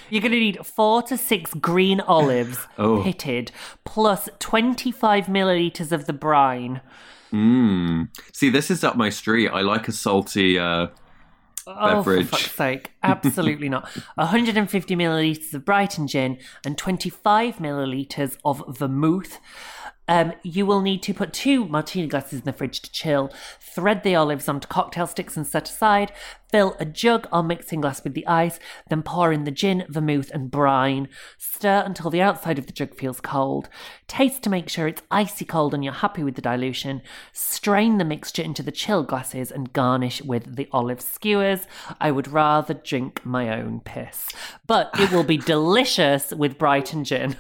You're 0.09 0.21
going 0.21 0.31
to 0.31 0.39
need 0.39 0.65
four 0.65 1.01
to 1.03 1.17
six 1.17 1.53
green 1.53 1.99
olives 2.01 2.59
Oh. 2.77 3.03
pitted, 3.03 3.51
plus 3.85 4.29
25 4.39 5.25
milliliters 5.25 5.91
of 5.91 6.05
the 6.05 6.13
brine. 6.13 6.81
Mm. 7.31 8.09
See, 8.31 8.49
this 8.49 8.71
is 8.71 8.83
up 8.83 8.95
my 8.95 9.09
street. 9.09 9.49
I 9.49 9.61
like 9.61 9.87
a 9.87 9.91
salty 9.91 10.57
uh, 10.57 10.87
Oh, 11.69 12.01
for 12.01 12.23
fuck's 12.23 12.51
sake. 12.55 12.91
Absolutely 13.03 13.67
not. 13.67 13.89
150 14.15 14.95
milliliters 14.95 15.53
of 15.53 15.65
Brighton 15.65 16.07
gin 16.07 16.37
and 16.65 16.77
25 16.77 17.57
milliliters 17.57 18.37
of 18.45 18.63
vermouth. 18.69 19.39
Um, 20.07 20.33
you 20.43 20.65
will 20.65 20.81
need 20.81 21.03
to 21.03 21.13
put 21.13 21.33
two 21.33 21.65
martini 21.65 22.07
glasses 22.07 22.39
in 22.39 22.45
the 22.45 22.53
fridge 22.53 22.81
to 22.81 22.91
chill, 22.91 23.31
thread 23.59 24.03
the 24.03 24.15
olives 24.15 24.47
onto 24.47 24.67
cocktail 24.67 25.07
sticks 25.07 25.35
and 25.35 25.45
set 25.45 25.69
aside, 25.69 26.11
fill 26.49 26.77
a 26.79 26.85
jug 26.85 27.27
or 27.31 27.43
mixing 27.43 27.81
glass 27.81 28.03
with 28.03 28.13
the 28.13 28.25
ice, 28.25 28.59
then 28.89 29.03
pour 29.03 29.33
in 29.33 29.43
the 29.43 29.51
gin, 29.51 29.85
vermouth, 29.89 30.31
and 30.33 30.49
brine. 30.49 31.09
Stir 31.37 31.83
until 31.85 32.09
the 32.09 32.21
outside 32.21 32.57
of 32.57 32.67
the 32.67 32.71
jug 32.73 32.95
feels 32.95 33.19
cold. 33.19 33.67
Taste 34.07 34.43
to 34.43 34.49
make 34.49 34.69
sure 34.69 34.87
it's 34.87 35.01
icy 35.11 35.43
cold 35.43 35.73
and 35.73 35.83
you're 35.83 35.93
happy 35.93 36.23
with 36.23 36.35
the 36.35 36.41
dilution. 36.41 37.01
Strain 37.33 37.97
the 37.97 38.05
mixture 38.05 38.41
into 38.41 38.63
the 38.63 38.71
chill 38.71 39.03
glasses 39.03 39.51
and 39.51 39.73
garnish 39.73 40.21
with 40.21 40.55
the 40.55 40.69
olive 40.71 41.01
skewers. 41.01 41.67
I 41.99 42.11
would 42.11 42.29
rather 42.29 42.73
drink 42.73 43.25
my 43.25 43.49
own 43.59 43.81
piss, 43.81 44.29
but 44.65 44.89
it 44.99 45.11
will 45.11 45.23
be 45.23 45.37
delicious 45.37 46.31
with 46.31 46.57
Brighton 46.57 47.03
gin. 47.03 47.35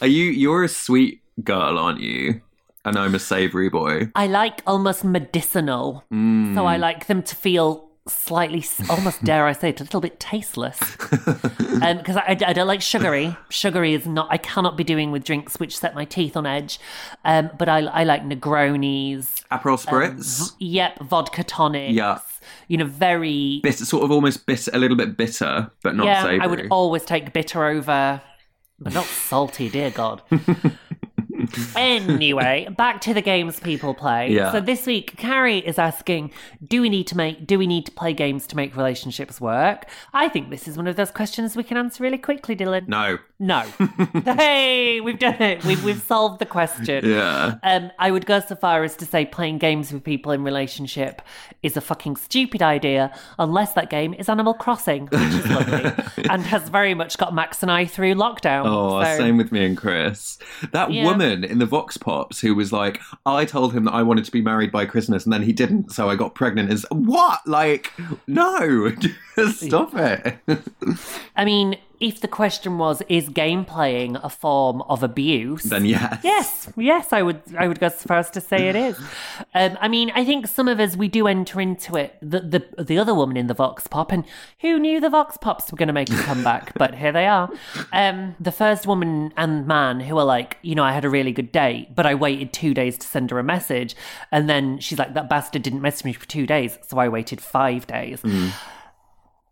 Are 0.00 0.06
you? 0.06 0.24
You're 0.24 0.64
a 0.64 0.68
sweet 0.68 1.22
girl, 1.42 1.78
aren't 1.78 2.00
you? 2.00 2.40
And 2.84 2.96
I'm 2.96 3.14
a 3.14 3.18
savoury 3.18 3.68
boy. 3.68 4.10
I 4.14 4.28
like 4.28 4.62
almost 4.66 5.04
medicinal, 5.04 6.04
mm. 6.12 6.54
so 6.54 6.66
I 6.66 6.76
like 6.76 7.06
them 7.06 7.22
to 7.24 7.34
feel 7.34 7.86
slightly, 8.08 8.64
almost 8.88 9.24
dare 9.24 9.46
I 9.46 9.52
say 9.52 9.70
it, 9.70 9.80
a 9.80 9.84
little 9.84 10.00
bit 10.00 10.20
tasteless. 10.20 10.78
Um, 11.76 11.98
because 11.98 12.16
I, 12.16 12.28
I 12.28 12.54
don't 12.54 12.66
like 12.66 12.80
sugary. 12.80 13.36
Sugary 13.50 13.92
is 13.92 14.06
not, 14.06 14.28
I 14.30 14.38
cannot 14.38 14.78
be 14.78 14.84
doing 14.84 15.12
with 15.12 15.24
drinks 15.24 15.60
which 15.60 15.76
set 15.76 15.94
my 15.94 16.06
teeth 16.06 16.34
on 16.34 16.46
edge. 16.46 16.80
Um, 17.22 17.50
but 17.58 17.68
I, 17.68 17.80
I 17.80 18.04
like 18.04 18.22
Negronis. 18.22 19.44
Aperol 19.52 19.72
um, 19.72 20.16
spritz. 20.16 20.52
Yep, 20.58 21.00
vodka 21.00 21.44
tonics. 21.44 21.92
Yeah. 21.92 22.20
You 22.68 22.78
know, 22.78 22.86
very. 22.86 23.60
bitter, 23.62 23.84
sort 23.84 24.04
of 24.04 24.10
almost 24.10 24.46
bitter, 24.46 24.70
a 24.72 24.78
little 24.78 24.96
bit 24.96 25.18
bitter, 25.18 25.70
but 25.82 25.96
not 25.96 26.06
yeah, 26.06 26.22
savoury. 26.22 26.40
I 26.40 26.46
would 26.46 26.68
always 26.70 27.04
take 27.04 27.34
bitter 27.34 27.66
over, 27.66 28.22
but 28.78 28.94
not 28.94 29.04
salty, 29.04 29.68
dear 29.68 29.90
God. 29.90 30.22
anyway, 31.76 32.68
back 32.76 33.00
to 33.02 33.14
the 33.14 33.22
games 33.22 33.60
people 33.60 33.94
play. 33.94 34.30
Yeah. 34.30 34.52
So 34.52 34.60
this 34.60 34.86
week, 34.86 35.16
Carrie 35.16 35.58
is 35.58 35.78
asking, 35.78 36.32
"Do 36.66 36.80
we 36.82 36.88
need 36.88 37.06
to 37.08 37.16
make? 37.16 37.46
Do 37.46 37.58
we 37.58 37.66
need 37.66 37.86
to 37.86 37.92
play 37.92 38.12
games 38.12 38.46
to 38.48 38.56
make 38.56 38.76
relationships 38.76 39.40
work?" 39.40 39.86
I 40.12 40.28
think 40.28 40.50
this 40.50 40.66
is 40.68 40.76
one 40.76 40.86
of 40.86 40.96
those 40.96 41.10
questions 41.10 41.56
we 41.56 41.62
can 41.62 41.76
answer 41.76 42.02
really 42.02 42.18
quickly, 42.18 42.56
Dylan. 42.56 42.88
No. 42.88 43.18
No. 43.38 43.60
hey, 44.24 45.00
we've 45.02 45.18
done 45.18 45.40
it. 45.42 45.62
We've 45.64 45.82
we've 45.84 46.00
solved 46.00 46.38
the 46.38 46.46
question. 46.46 47.04
Yeah. 47.04 47.56
Um, 47.62 47.90
I 47.98 48.10
would 48.10 48.24
go 48.24 48.40
so 48.40 48.56
far 48.56 48.82
as 48.82 48.96
to 48.96 49.04
say 49.06 49.26
playing 49.26 49.58
games 49.58 49.92
with 49.92 50.02
people 50.04 50.32
in 50.32 50.42
relationship 50.42 51.20
is 51.62 51.76
a 51.76 51.80
fucking 51.82 52.16
stupid 52.16 52.62
idea, 52.62 53.12
unless 53.38 53.74
that 53.74 53.90
game 53.90 54.14
is 54.14 54.28
Animal 54.30 54.54
Crossing, 54.54 55.06
which 55.08 55.20
is 55.20 55.46
lovely 55.48 55.92
and 56.30 56.42
has 56.44 56.68
very 56.70 56.94
much 56.94 57.18
got 57.18 57.34
Max 57.34 57.62
and 57.62 57.70
I 57.70 57.84
through 57.84 58.14
lockdown. 58.14 58.62
Oh, 58.66 59.02
So- 59.04 59.18
same 59.18 59.36
with 59.36 59.52
me 59.52 59.66
and 59.66 59.76
Chris. 59.76 60.38
That 60.72 60.92
Yeah. 60.92 61.04
woman 61.04 61.44
in 61.44 61.58
the 61.58 61.66
Vox 61.66 61.96
Pops 61.98 62.40
who 62.40 62.54
was 62.54 62.72
like, 62.72 63.00
I 63.26 63.44
told 63.44 63.74
him 63.74 63.84
that 63.84 63.92
I 63.92 64.02
wanted 64.02 64.24
to 64.24 64.32
be 64.32 64.40
married 64.40 64.72
by 64.72 64.86
Christmas 64.86 65.24
and 65.24 65.32
then 65.32 65.42
he 65.42 65.52
didn't, 65.52 65.92
so 65.92 66.08
I 66.08 66.16
got 66.16 66.34
pregnant. 66.34 66.72
Is 66.72 66.86
what? 66.90 67.46
Like, 67.46 67.92
no, 68.26 68.92
stop 69.52 69.94
it. 69.94 70.38
I 71.36 71.44
mean, 71.44 71.76
if 72.00 72.20
the 72.20 72.28
question 72.28 72.78
was, 72.78 73.02
is 73.08 73.28
game 73.28 73.64
playing 73.64 74.16
a 74.16 74.28
form 74.28 74.82
of 74.82 75.02
abuse? 75.02 75.62
then 75.64 75.84
yes. 75.84 76.20
Yes, 76.22 76.68
yes, 76.76 77.12
I 77.12 77.22
would. 77.22 77.40
I 77.56 77.68
would 77.68 77.80
go 77.80 77.86
as 77.86 78.02
far 78.02 78.18
as 78.18 78.30
to 78.30 78.40
say 78.40 78.68
it 78.68 78.76
is. 78.76 78.98
Um, 79.54 79.78
I 79.80 79.88
mean, 79.88 80.10
I 80.14 80.24
think 80.24 80.46
some 80.46 80.68
of 80.68 80.80
us 80.80 80.96
we 80.96 81.08
do 81.08 81.26
enter 81.26 81.60
into 81.60 81.96
it. 81.96 82.16
The 82.20 82.40
the 82.40 82.84
the 82.84 82.98
other 82.98 83.14
woman 83.14 83.36
in 83.38 83.46
the 83.46 83.54
Vox 83.54 83.86
Pop, 83.86 84.12
and 84.12 84.24
who 84.60 84.78
knew 84.78 85.00
the 85.00 85.08
Vox 85.08 85.36
Pops 85.38 85.72
were 85.72 85.76
going 85.76 85.86
to 85.86 85.92
make 85.94 86.10
a 86.10 86.22
comeback? 86.22 86.72
but 86.76 86.94
here 86.94 87.12
they 87.12 87.26
are. 87.26 87.50
Um, 87.92 88.34
the 88.38 88.52
first 88.52 88.86
woman 88.86 89.32
and 89.36 89.66
man 89.66 90.00
who 90.00 90.18
are 90.18 90.24
like, 90.24 90.58
you 90.62 90.74
know, 90.74 90.84
I 90.84 90.92
had 90.92 91.04
a 91.04 91.10
really 91.10 91.32
good 91.32 91.52
day, 91.52 91.88
but 91.94 92.04
I 92.06 92.14
waited 92.14 92.52
two 92.52 92.74
days 92.74 92.98
to 92.98 93.06
send 93.06 93.30
her 93.30 93.38
a 93.38 93.44
message, 93.44 93.96
and 94.30 94.48
then 94.48 94.78
she's 94.78 94.98
like, 94.98 95.14
that 95.14 95.28
bastard 95.30 95.62
didn't 95.62 95.80
message 95.80 96.04
me 96.04 96.12
for 96.12 96.26
two 96.26 96.46
days, 96.46 96.78
so 96.86 96.98
I 96.98 97.08
waited 97.08 97.40
five 97.40 97.86
days. 97.86 98.22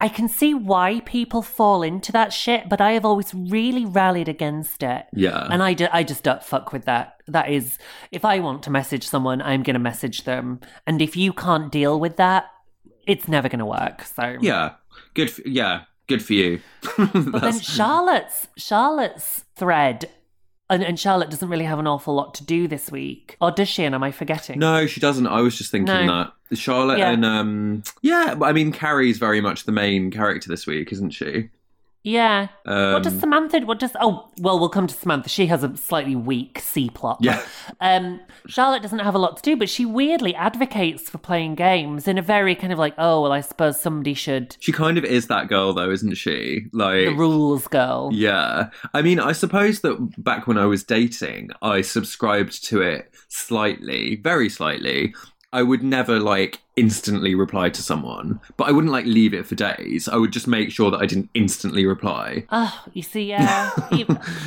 I 0.04 0.08
can 0.08 0.28
see 0.28 0.52
why 0.52 1.00
people 1.06 1.40
fall 1.40 1.82
into 1.82 2.12
that 2.12 2.30
shit, 2.30 2.68
but 2.68 2.78
I 2.78 2.92
have 2.92 3.06
always 3.06 3.32
really 3.32 3.86
rallied 3.86 4.28
against 4.28 4.82
it. 4.82 5.06
Yeah. 5.14 5.48
And 5.50 5.62
I, 5.62 5.74
I 5.90 6.02
just 6.02 6.22
don't 6.22 6.42
fuck 6.42 6.74
with 6.74 6.84
that. 6.84 7.14
That 7.26 7.48
is, 7.48 7.78
if 8.12 8.22
I 8.22 8.38
want 8.40 8.62
to 8.64 8.70
message 8.70 9.08
someone, 9.08 9.40
I'm 9.40 9.62
going 9.62 9.74
to 9.74 9.80
message 9.80 10.24
them. 10.24 10.60
And 10.86 11.00
if 11.00 11.16
you 11.16 11.32
can't 11.32 11.72
deal 11.72 11.98
with 11.98 12.16
that, 12.18 12.44
it's 13.06 13.28
never 13.28 13.48
going 13.48 13.60
to 13.60 13.64
work. 13.64 14.02
So, 14.02 14.36
Yeah. 14.42 14.72
Good. 15.14 15.30
For, 15.30 15.40
yeah. 15.48 15.84
Good 16.06 16.22
for 16.22 16.34
you. 16.34 16.60
But 16.98 17.40
then 17.40 17.58
Charlotte's, 17.60 18.46
Charlotte's 18.58 19.44
thread, 19.56 20.10
and, 20.68 20.82
and 20.84 21.00
Charlotte 21.00 21.30
doesn't 21.30 21.48
really 21.48 21.64
have 21.64 21.78
an 21.78 21.86
awful 21.86 22.14
lot 22.14 22.34
to 22.34 22.44
do 22.44 22.68
this 22.68 22.90
week. 22.90 23.38
Or 23.40 23.50
does 23.50 23.70
she? 23.70 23.84
And 23.84 23.94
am 23.94 24.02
I 24.02 24.10
forgetting? 24.12 24.58
no, 24.58 24.86
she 24.86 25.00
doesn't. 25.00 25.26
I 25.26 25.40
was 25.40 25.56
just 25.56 25.70
thinking 25.70 25.94
No. 25.94 26.06
that 26.24 26.32
Charlotte 26.54 26.98
Yeah. 26.98 27.10
and 27.12 27.24
um, 27.24 27.82
yeah. 28.02 28.36
I 28.42 28.52
mean, 28.52 28.72
Carrie's 28.72 29.18
very 29.18 29.40
much 29.40 29.64
the 29.64 29.72
main 29.72 30.10
character 30.10 30.48
this 30.48 30.66
week, 30.66 30.92
isn't 30.92 31.10
she? 31.10 31.50
Yeah. 32.06 32.48
what 32.66 33.02
does 33.02 33.14
Um, 33.14 33.20
Samantha? 33.20 33.60
What 33.60 33.78
does? 33.78 33.92
Oh, 33.98 34.28
well, 34.38 34.58
we'll 34.60 34.68
come 34.68 34.86
to 34.86 34.94
Samantha. 34.94 35.30
She 35.30 35.46
has 35.46 35.64
a 35.64 35.74
slightly 35.74 36.14
weak 36.14 36.58
C 36.58 36.90
plot. 36.90 37.16
Yeah. 37.22 37.40
Um, 37.80 38.20
Charlotte 38.46 38.82
doesn't 38.82 38.98
have 38.98 39.14
a 39.14 39.18
lot 39.18 39.38
to 39.38 39.42
do, 39.42 39.56
but 39.56 39.68
she 39.70 39.84
weirdly 39.86 40.34
advocates 40.34 41.08
for 41.08 41.16
playing 41.18 41.54
games 41.54 42.06
in 42.06 42.18
a 42.18 42.22
very 42.22 42.54
kind 42.54 42.72
of 42.74 42.78
like, 42.78 42.94
oh, 42.98 43.22
well, 43.22 43.32
I 43.32 43.40
suppose 43.40 43.80
somebody 43.80 44.12
should. 44.14 44.56
She 44.60 44.70
kind 44.70 44.96
of 44.98 45.04
is 45.04 45.26
that 45.28 45.48
girl, 45.48 45.72
though, 45.72 45.90
isn't 45.90 46.14
she? 46.16 46.66
Like 46.72 47.06
The 47.06 47.14
rules 47.14 47.66
girl. 47.68 48.10
Yeah. 48.12 48.68
I 48.92 49.00
mean, 49.02 49.18
I 49.18 49.32
suppose 49.32 49.80
that 49.80 49.96
back 50.22 50.46
when 50.46 50.58
I 50.58 50.66
was 50.66 50.84
dating, 50.84 51.50
I 51.62 51.80
subscribed 51.80 52.64
to 52.66 52.82
it 52.82 53.10
slightly, 53.28 54.16
very 54.16 54.48
slightly. 54.50 55.14
I 55.54 55.62
would 55.62 55.84
never 55.84 56.18
like 56.18 56.58
instantly 56.76 57.34
reply 57.34 57.70
to 57.70 57.82
someone, 57.82 58.40
but 58.56 58.68
I 58.68 58.72
wouldn't 58.72 58.92
like 58.92 59.06
leave 59.06 59.32
it 59.32 59.46
for 59.46 59.54
days. 59.54 60.08
I 60.08 60.16
would 60.16 60.32
just 60.32 60.48
make 60.48 60.70
sure 60.72 60.90
that 60.90 60.98
I 60.98 61.06
didn't 61.06 61.30
instantly 61.34 61.86
reply. 61.86 62.46
Oh, 62.50 62.82
you 62.92 63.02
see, 63.02 63.22
yeah, 63.28 63.70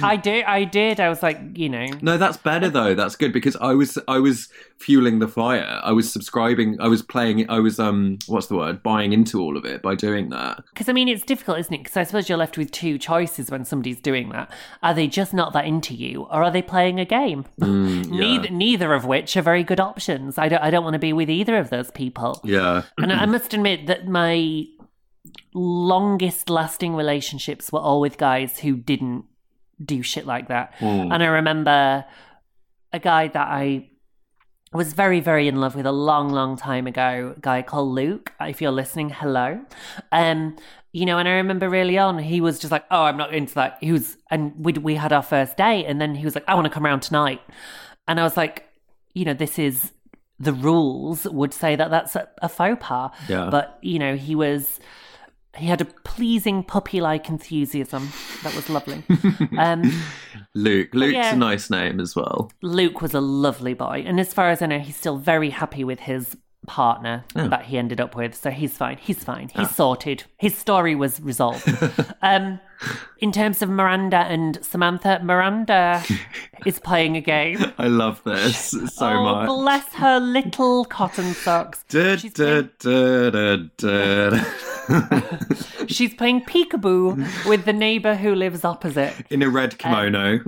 I 0.04 0.18
did. 0.18 0.44
I 0.44 0.64
did. 0.66 1.00
I 1.00 1.10
was 1.10 1.24
like, 1.24 1.40
you 1.56 1.70
know, 1.70 1.88
No, 2.02 2.18
that's 2.18 2.38
better 2.38 2.70
though. 2.70 2.94
That's 2.96 3.16
good 3.16 3.32
because 3.32 3.56
I 3.58 3.74
was 3.74 3.98
I 4.08 4.20
was 4.20 4.50
fueling 4.78 5.20
the 5.20 5.28
fire. 5.28 5.80
I 5.84 5.92
was 5.92 6.12
subscribing. 6.12 6.80
I 6.82 6.88
was 6.88 7.02
playing 7.02 7.40
it. 7.40 7.50
I 7.50 7.60
was 7.60 7.80
um 7.80 8.20
what's 8.28 8.48
the 8.48 8.56
word? 8.56 8.84
Buying 8.84 9.14
into 9.14 9.40
all 9.42 9.56
of 9.58 9.66
it 9.66 9.82
by 9.82 9.96
doing 9.96 10.30
that. 10.30 10.64
because 10.74 10.90
I 10.90 10.94
mean, 10.94 11.08
it's 11.08 11.24
difficult, 11.24 11.60
isn't 11.60 11.74
it? 11.74 11.84
Because 11.84 11.98
I 11.98 12.04
suppose 12.04 12.28
you're 12.28 12.38
left 12.38 12.58
with 12.58 12.72
two 12.72 12.98
choices 12.98 13.50
when 13.50 13.64
somebody's 13.66 14.02
doing 14.02 14.30
that. 14.30 14.52
Are 14.84 14.94
they 14.94 15.08
just 15.08 15.34
not 15.34 15.54
that 15.54 15.66
into 15.66 15.94
you, 15.96 16.24
or 16.24 16.44
are 16.44 16.52
they 16.52 16.62
playing 16.62 17.00
a 17.00 17.06
game? 17.06 17.46
Neither, 17.58 18.50
neither 18.50 18.94
of 18.94 19.06
which 19.06 19.36
are 19.38 19.42
very 19.42 19.64
good 19.64 19.80
options. 19.80 20.38
I 20.38 20.50
don't. 20.50 20.62
I 20.62 20.70
don't 20.70 20.84
want 20.84 20.94
to 20.96 21.00
be 21.00 21.14
with 21.14 21.30
either 21.30 21.58
of 21.58 21.70
those 21.70 21.90
people. 21.92 22.17
Yeah. 22.44 22.84
And 22.98 23.12
I 23.14 23.26
must 23.26 23.54
admit 23.54 23.88
that 23.88 24.08
my 24.08 24.66
longest 25.54 26.50
lasting 26.50 26.96
relationships 26.96 27.72
were 27.72 27.80
all 27.80 28.00
with 28.00 28.18
guys 28.18 28.60
who 28.60 28.76
didn't 28.76 29.26
do 29.84 30.02
shit 30.02 30.26
like 30.26 30.48
that. 30.48 30.74
Mm. 30.80 31.14
And 31.14 31.24
I 31.24 31.28
remember 31.28 32.06
a 32.94 33.00
guy 33.00 33.28
that 33.28 33.48
I 33.48 33.90
was 34.74 34.94
very, 34.94 35.20
very 35.20 35.48
in 35.48 35.56
love 35.56 35.76
with 35.76 35.86
a 35.86 35.92
long, 35.92 36.30
long 36.30 36.58
time 36.58 36.88
ago, 36.88 37.34
a 37.38 37.40
guy 37.40 37.62
called 37.62 37.94
Luke. 37.94 38.34
If 38.42 38.62
you're 38.62 38.72
listening, 38.72 39.10
hello. 39.10 39.62
Um, 40.12 40.58
you 40.92 41.06
know, 41.06 41.18
and 41.20 41.28
I 41.28 41.34
remember 41.34 41.70
really 41.70 41.98
on, 41.98 42.20
he 42.20 42.42
was 42.42 42.60
just 42.60 42.72
like, 42.72 42.86
Oh, 42.92 43.04
I'm 43.04 43.18
not 43.18 43.34
into 43.34 43.54
that. 43.56 43.78
He 43.82 43.92
was 43.92 44.18
and 44.30 44.54
we 44.58 44.74
we 44.74 44.96
had 44.96 45.14
our 45.14 45.22
first 45.22 45.58
date, 45.58 45.86
and 45.86 46.02
then 46.02 46.16
he 46.16 46.26
was 46.26 46.36
like, 46.36 46.44
I 46.48 46.56
want 46.56 46.66
to 46.66 46.72
come 46.72 46.86
around 46.86 47.02
tonight. 47.02 47.42
And 48.08 48.20
I 48.20 48.24
was 48.24 48.38
like, 48.38 48.66
you 49.14 49.26
know, 49.26 49.34
this 49.34 49.60
is 49.60 49.92
the 50.40 50.54
rules 50.54 51.26
would 51.26 51.54
say 51.54 51.76
that 51.76 51.90
that's 51.90 52.16
a, 52.16 52.28
a 52.42 52.50
faux 52.50 52.78
pas. 52.80 53.12
Yeah. 53.28 53.50
But, 53.50 53.78
you 53.82 54.00
know, 54.00 54.16
he 54.16 54.36
was 54.36 54.80
he 55.58 55.66
had 55.66 55.82
a 55.82 55.86
pleasing 55.86 56.64
puppy 56.64 57.02
like 57.02 57.30
enthusiasm 57.30 58.10
that 58.44 58.56
was 58.56 58.70
lovely. 58.70 59.04
um 59.58 59.92
Luke. 60.54 60.90
Luke's 60.94 61.16
yeah. 61.16 61.34
a 61.34 61.36
nice 61.36 61.70
name 61.70 62.00
as 62.00 62.16
well. 62.16 62.52
Luke 62.62 63.02
was 63.02 63.14
a 63.14 63.22
lovely 63.22 63.74
boy, 63.74 64.04
and 64.06 64.20
as 64.20 64.34
far 64.34 64.50
as 64.50 64.62
I 64.62 64.68
know, 64.68 64.80
he's 64.80 64.96
still 64.96 65.18
very 65.18 65.50
happy 65.50 65.84
with 65.84 66.00
his 66.00 66.38
partner 66.68 67.24
that 67.34 67.66
he 67.66 67.78
ended 67.78 68.00
up 68.00 68.16
with. 68.16 68.36
So 68.36 68.52
he's 68.52 68.78
fine. 68.78 68.98
He's 68.98 69.24
fine. 69.24 69.50
He's 69.56 69.74
sorted. 69.74 70.26
His 70.38 70.56
story 70.56 70.94
was 70.94 71.20
resolved. 71.20 71.68
um, 72.22 72.60
in 73.20 73.32
terms 73.32 73.64
of 73.64 73.70
Miranda 73.70 74.18
and 74.18 74.64
Samantha, 74.64 75.20
Miranda 75.24 76.04
is 76.66 76.80
playing 76.80 77.18
a 77.18 77.22
game. 77.22 77.74
I 77.80 77.88
love 77.88 78.22
this 78.24 78.70
so 78.70 79.08
oh, 79.08 79.24
much. 79.24 79.48
bless 79.48 79.94
her 79.96 80.20
little 80.20 80.86
cotton 80.86 81.34
socks. 81.34 81.84
Da, 81.90 82.18
She's 82.18 82.34
da, 82.34 82.64
playing- 82.80 83.32
da, 83.32 83.58
da, 83.78 84.30
da. 84.30 84.44
She's 85.88 86.14
playing 86.14 86.42
peekaboo 86.46 87.46
with 87.48 87.66
the 87.66 87.74
neighbor 87.74 88.16
who 88.16 88.36
lives 88.36 88.64
opposite. 88.66 89.14
In 89.30 89.42
a 89.42 89.50
red 89.50 89.78
kimono. 89.78 90.40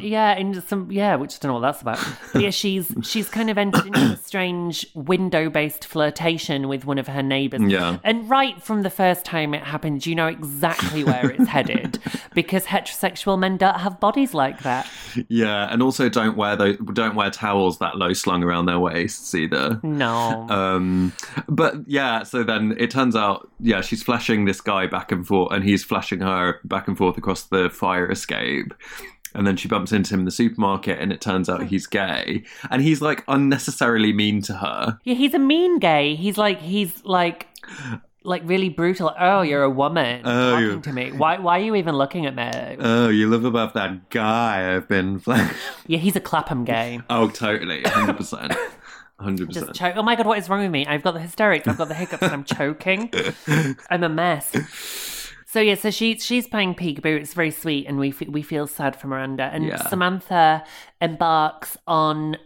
yeah, 0.00 0.36
in 0.36 0.60
some 0.62 0.90
yeah, 0.90 1.16
which 1.16 1.34
I 1.34 1.38
don't 1.40 1.50
know 1.50 1.54
what 1.54 1.60
that's 1.60 1.82
about. 1.82 1.98
But 2.32 2.42
yeah, 2.42 2.50
she's 2.50 2.92
she's 3.02 3.28
kind 3.28 3.50
of 3.50 3.58
entered 3.58 3.86
into 3.86 4.00
a 4.00 4.16
strange 4.16 4.86
window-based 4.94 5.84
flirtation 5.84 6.68
with 6.68 6.84
one 6.84 6.98
of 6.98 7.08
her 7.08 7.22
neighbours. 7.22 7.62
Yeah. 7.70 7.98
and 8.04 8.28
right 8.28 8.62
from 8.62 8.82
the 8.82 8.90
first 8.90 9.24
time 9.24 9.54
it 9.54 9.62
happened, 9.62 10.06
you 10.06 10.14
know 10.14 10.26
exactly 10.26 11.04
where 11.04 11.30
it's 11.30 11.48
headed 11.48 11.98
because 12.34 12.64
heterosexual 12.64 13.38
men 13.38 13.56
don't 13.56 13.78
have 13.80 14.00
bodies 14.00 14.34
like 14.34 14.62
that. 14.62 14.86
yeah, 15.28 15.68
and 15.72 15.82
also 15.82 16.08
don't 16.08 16.36
wear 16.36 16.56
those, 16.56 16.76
don't 16.92 17.14
wear 17.14 17.30
towels 17.30 17.78
that 17.78 17.96
low 17.96 18.12
slung 18.12 18.42
around 18.42 18.66
their 18.66 18.78
waists 18.78 19.34
either. 19.34 19.80
No, 19.82 20.46
Um, 20.48 21.12
but 21.48 21.74
yeah, 21.86 22.22
so 22.22 22.42
then 22.42 22.74
it 22.78 22.90
turns 22.90 23.16
out, 23.16 23.50
yeah, 23.60 23.80
she's 23.80 24.02
flashing 24.02 24.44
this 24.44 24.55
guy 24.60 24.86
back 24.86 25.12
and 25.12 25.26
forth, 25.26 25.52
and 25.52 25.64
he's 25.64 25.84
flashing 25.84 26.20
her 26.20 26.60
back 26.64 26.88
and 26.88 26.96
forth 26.96 27.16
across 27.18 27.42
the 27.44 27.70
fire 27.70 28.10
escape. 28.10 28.72
And 29.34 29.46
then 29.46 29.56
she 29.58 29.68
bumps 29.68 29.92
into 29.92 30.14
him 30.14 30.20
in 30.20 30.24
the 30.24 30.30
supermarket, 30.30 30.98
and 30.98 31.12
it 31.12 31.20
turns 31.20 31.48
out 31.50 31.64
he's 31.64 31.86
gay, 31.86 32.44
and 32.70 32.80
he's 32.80 33.02
like 33.02 33.22
unnecessarily 33.28 34.12
mean 34.12 34.40
to 34.42 34.54
her. 34.54 34.98
yeah, 35.04 35.14
he's 35.14 35.34
a 35.34 35.38
mean 35.38 35.78
gay. 35.78 36.14
He's 36.14 36.38
like 36.38 36.60
he's 36.60 37.04
like. 37.04 37.46
Like 38.22 38.42
really 38.44 38.70
brutal. 38.70 39.14
Oh, 39.16 39.42
you're 39.42 39.62
a 39.62 39.70
woman 39.70 40.22
Oh, 40.24 40.50
talking 40.50 40.66
you- 40.66 40.80
to 40.80 40.92
me. 40.92 41.12
Why? 41.12 41.38
Why 41.38 41.60
are 41.60 41.62
you 41.62 41.76
even 41.76 41.94
looking 41.94 42.26
at 42.26 42.34
me? 42.34 42.76
Oh, 42.80 43.08
you 43.08 43.28
live 43.30 43.44
above 43.44 43.72
that 43.74 44.10
guy 44.10 44.74
I've 44.74 44.88
been 44.88 45.22
yeah, 45.86 45.98
he's 45.98 46.16
a 46.16 46.20
Clapham 46.20 46.64
gay. 46.64 46.98
oh, 47.10 47.28
totally, 47.28 47.82
hundred 47.82 48.16
percent, 48.16 48.52
hundred 49.18 49.50
Just 49.50 49.72
choke. 49.74 49.94
Oh 49.96 50.02
my 50.02 50.14
god, 50.16 50.26
what 50.26 50.38
is 50.38 50.48
wrong 50.48 50.60
with 50.62 50.70
me? 50.70 50.86
I've 50.86 51.02
got 51.02 51.12
the 51.14 51.20
hysterics. 51.20 51.66
I've 51.66 51.78
got 51.78 51.88
the 51.88 51.94
hiccups, 51.94 52.22
and 52.22 52.32
I'm 52.32 52.44
choking. 52.58 53.10
I'm 53.90 54.02
a 54.02 54.08
mess. 54.08 54.52
So 55.46 55.60
yeah, 55.60 55.74
so 55.74 55.90
she 55.90 56.18
she's 56.18 56.46
playing 56.46 56.74
peekaboo. 56.74 57.18
It's 57.20 57.32
very 57.34 57.50
sweet, 57.50 57.86
and 57.86 57.98
we 57.98 58.10
f- 58.10 58.28
we 58.28 58.42
feel 58.42 58.66
sad 58.66 58.94
for 58.94 59.06
Miranda. 59.06 59.44
And 59.44 59.64
Yeah. 59.64 59.88
Samantha 59.88 60.64
embarks 61.00 61.76
on 61.86 62.36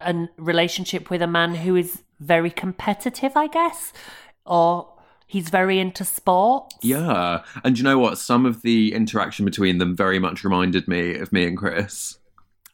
a 0.00 0.28
relationship 0.38 1.10
with 1.10 1.22
a 1.22 1.26
man 1.28 1.54
who 1.54 1.76
is 1.76 2.02
very 2.18 2.50
competitive, 2.50 3.36
I 3.36 3.46
guess, 3.46 3.92
or 4.44 4.88
he's 5.26 5.50
very 5.50 5.78
into 5.78 6.04
sport. 6.04 6.72
Yeah, 6.82 7.42
and 7.62 7.78
you 7.78 7.84
know 7.84 7.98
what? 7.98 8.18
Some 8.18 8.44
of 8.46 8.62
the 8.62 8.92
interaction 8.92 9.44
between 9.44 9.78
them 9.78 9.94
very 9.94 10.18
much 10.18 10.42
reminded 10.42 10.88
me 10.88 11.16
of 11.18 11.32
me 11.32 11.46
and 11.46 11.56
Chris. 11.56 12.18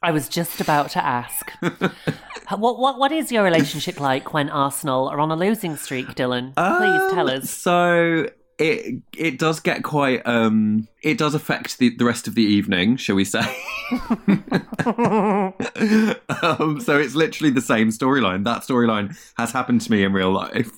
I 0.02 0.12
was 0.12 0.28
just 0.28 0.60
about 0.60 0.90
to 0.90 1.04
ask. 1.04 1.50
what 1.60 2.78
what 2.78 2.98
what 2.98 3.10
is 3.12 3.32
your 3.32 3.42
relationship 3.42 3.98
like 4.00 4.32
when 4.32 4.48
Arsenal 4.48 5.08
are 5.08 5.18
on 5.20 5.30
a 5.30 5.36
losing 5.36 5.76
streak, 5.76 6.06
Dylan? 6.14 6.54
Please 6.54 7.12
tell 7.14 7.28
Um, 7.30 7.36
us. 7.42 7.50
So 7.50 8.26
it 8.58 9.02
it 9.16 9.38
does 9.38 9.60
get 9.60 9.82
quite 9.84 10.26
um 10.26 10.88
it 11.02 11.16
does 11.18 11.34
affect 11.34 11.78
the, 11.78 11.94
the 11.96 12.04
rest 12.04 12.26
of 12.28 12.34
the 12.34 12.42
evening, 12.42 12.96
shall 12.96 13.16
we 13.16 13.24
say? 13.24 13.40
um, 14.86 16.80
so 16.80 16.98
it's 16.98 17.14
literally 17.14 17.50
the 17.50 17.60
same 17.64 17.88
storyline. 17.90 18.44
That 18.44 18.62
storyline 18.62 19.16
has 19.36 19.52
happened 19.52 19.80
to 19.82 19.90
me 19.90 20.04
in 20.04 20.12
real 20.12 20.32
life. 20.32 20.70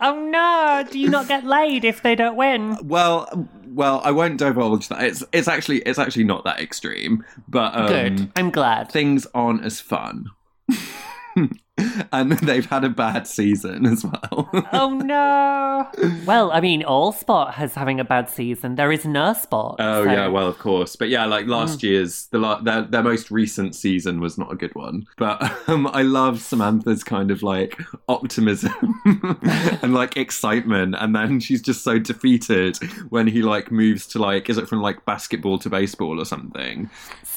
Oh 0.00 0.28
no! 0.30 0.84
Do 0.90 0.98
you 0.98 1.08
not 1.10 1.28
get 1.28 1.44
laid 1.44 1.84
if 1.84 2.02
they 2.02 2.14
don't 2.14 2.36
win? 2.36 2.76
well, 2.82 3.28
well, 3.74 4.00
I 4.04 4.12
won't 4.12 4.38
divulge 4.38 4.88
that. 4.88 5.02
It's 5.02 5.24
it's 5.32 5.48
actually 5.48 5.78
it's 5.78 5.98
actually 5.98 6.24
not 6.24 6.44
that 6.44 6.60
extreme, 6.60 7.24
but 7.48 7.74
um, 7.74 7.88
Good. 7.88 8.32
I'm 8.36 8.50
glad. 8.50 8.90
things 8.90 9.26
aren't 9.34 9.64
as 9.64 9.80
fun. 9.80 10.30
and 12.12 12.32
they've 12.32 12.66
had 12.66 12.84
a 12.84 12.88
bad 12.88 13.26
season 13.26 13.86
as 13.86 14.04
well. 14.04 14.50
Oh 14.72 14.90
no! 14.90 15.88
Well, 16.26 16.50
I 16.52 16.60
mean, 16.60 16.82
all 16.84 17.12
sport 17.12 17.54
has 17.54 17.74
having 17.74 18.00
a 18.00 18.04
bad 18.04 18.28
season. 18.30 18.74
There 18.76 18.92
is 18.92 19.04
no 19.04 19.32
sport. 19.32 19.76
Oh 19.78 20.04
so- 20.04 20.10
yeah, 20.10 20.28
well 20.28 20.48
of 20.48 20.58
course, 20.58 20.96
but 20.96 21.08
yeah, 21.08 21.24
like 21.26 21.46
last 21.46 21.82
year's 21.82 22.26
the 22.26 22.38
la- 22.38 22.60
their 22.60 22.82
their 22.82 23.02
most 23.02 23.30
recent 23.30 23.74
season 23.74 24.20
was 24.20 24.38
not 24.38 24.52
a 24.52 24.56
good 24.56 24.74
one. 24.74 25.06
But 25.16 25.42
um, 25.68 25.86
I 25.88 26.02
love 26.02 26.40
Samantha's 26.40 27.04
kind 27.04 27.30
of 27.30 27.42
like 27.42 27.80
optimism 28.08 29.00
and 29.82 29.94
like 29.94 30.16
excitement, 30.16 30.94
and 30.98 31.14
then 31.14 31.40
she's 31.40 31.62
just 31.62 31.82
so 31.82 31.98
defeated 31.98 32.76
when 33.08 33.26
he 33.26 33.42
like 33.42 33.70
moves 33.70 34.06
to 34.08 34.18
like 34.18 34.48
is 34.48 34.58
it 34.58 34.68
from 34.68 34.80
like 34.80 35.04
basketball 35.04 35.58
to 35.58 35.70
baseball 35.70 36.20
or 36.20 36.24
something? 36.24 36.90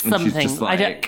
And 0.03 0.13
something. 0.13 0.25
she's 0.25 0.51
just 0.51 0.61
like, 0.61 0.79
I 0.79 0.83
don't. 0.83 1.07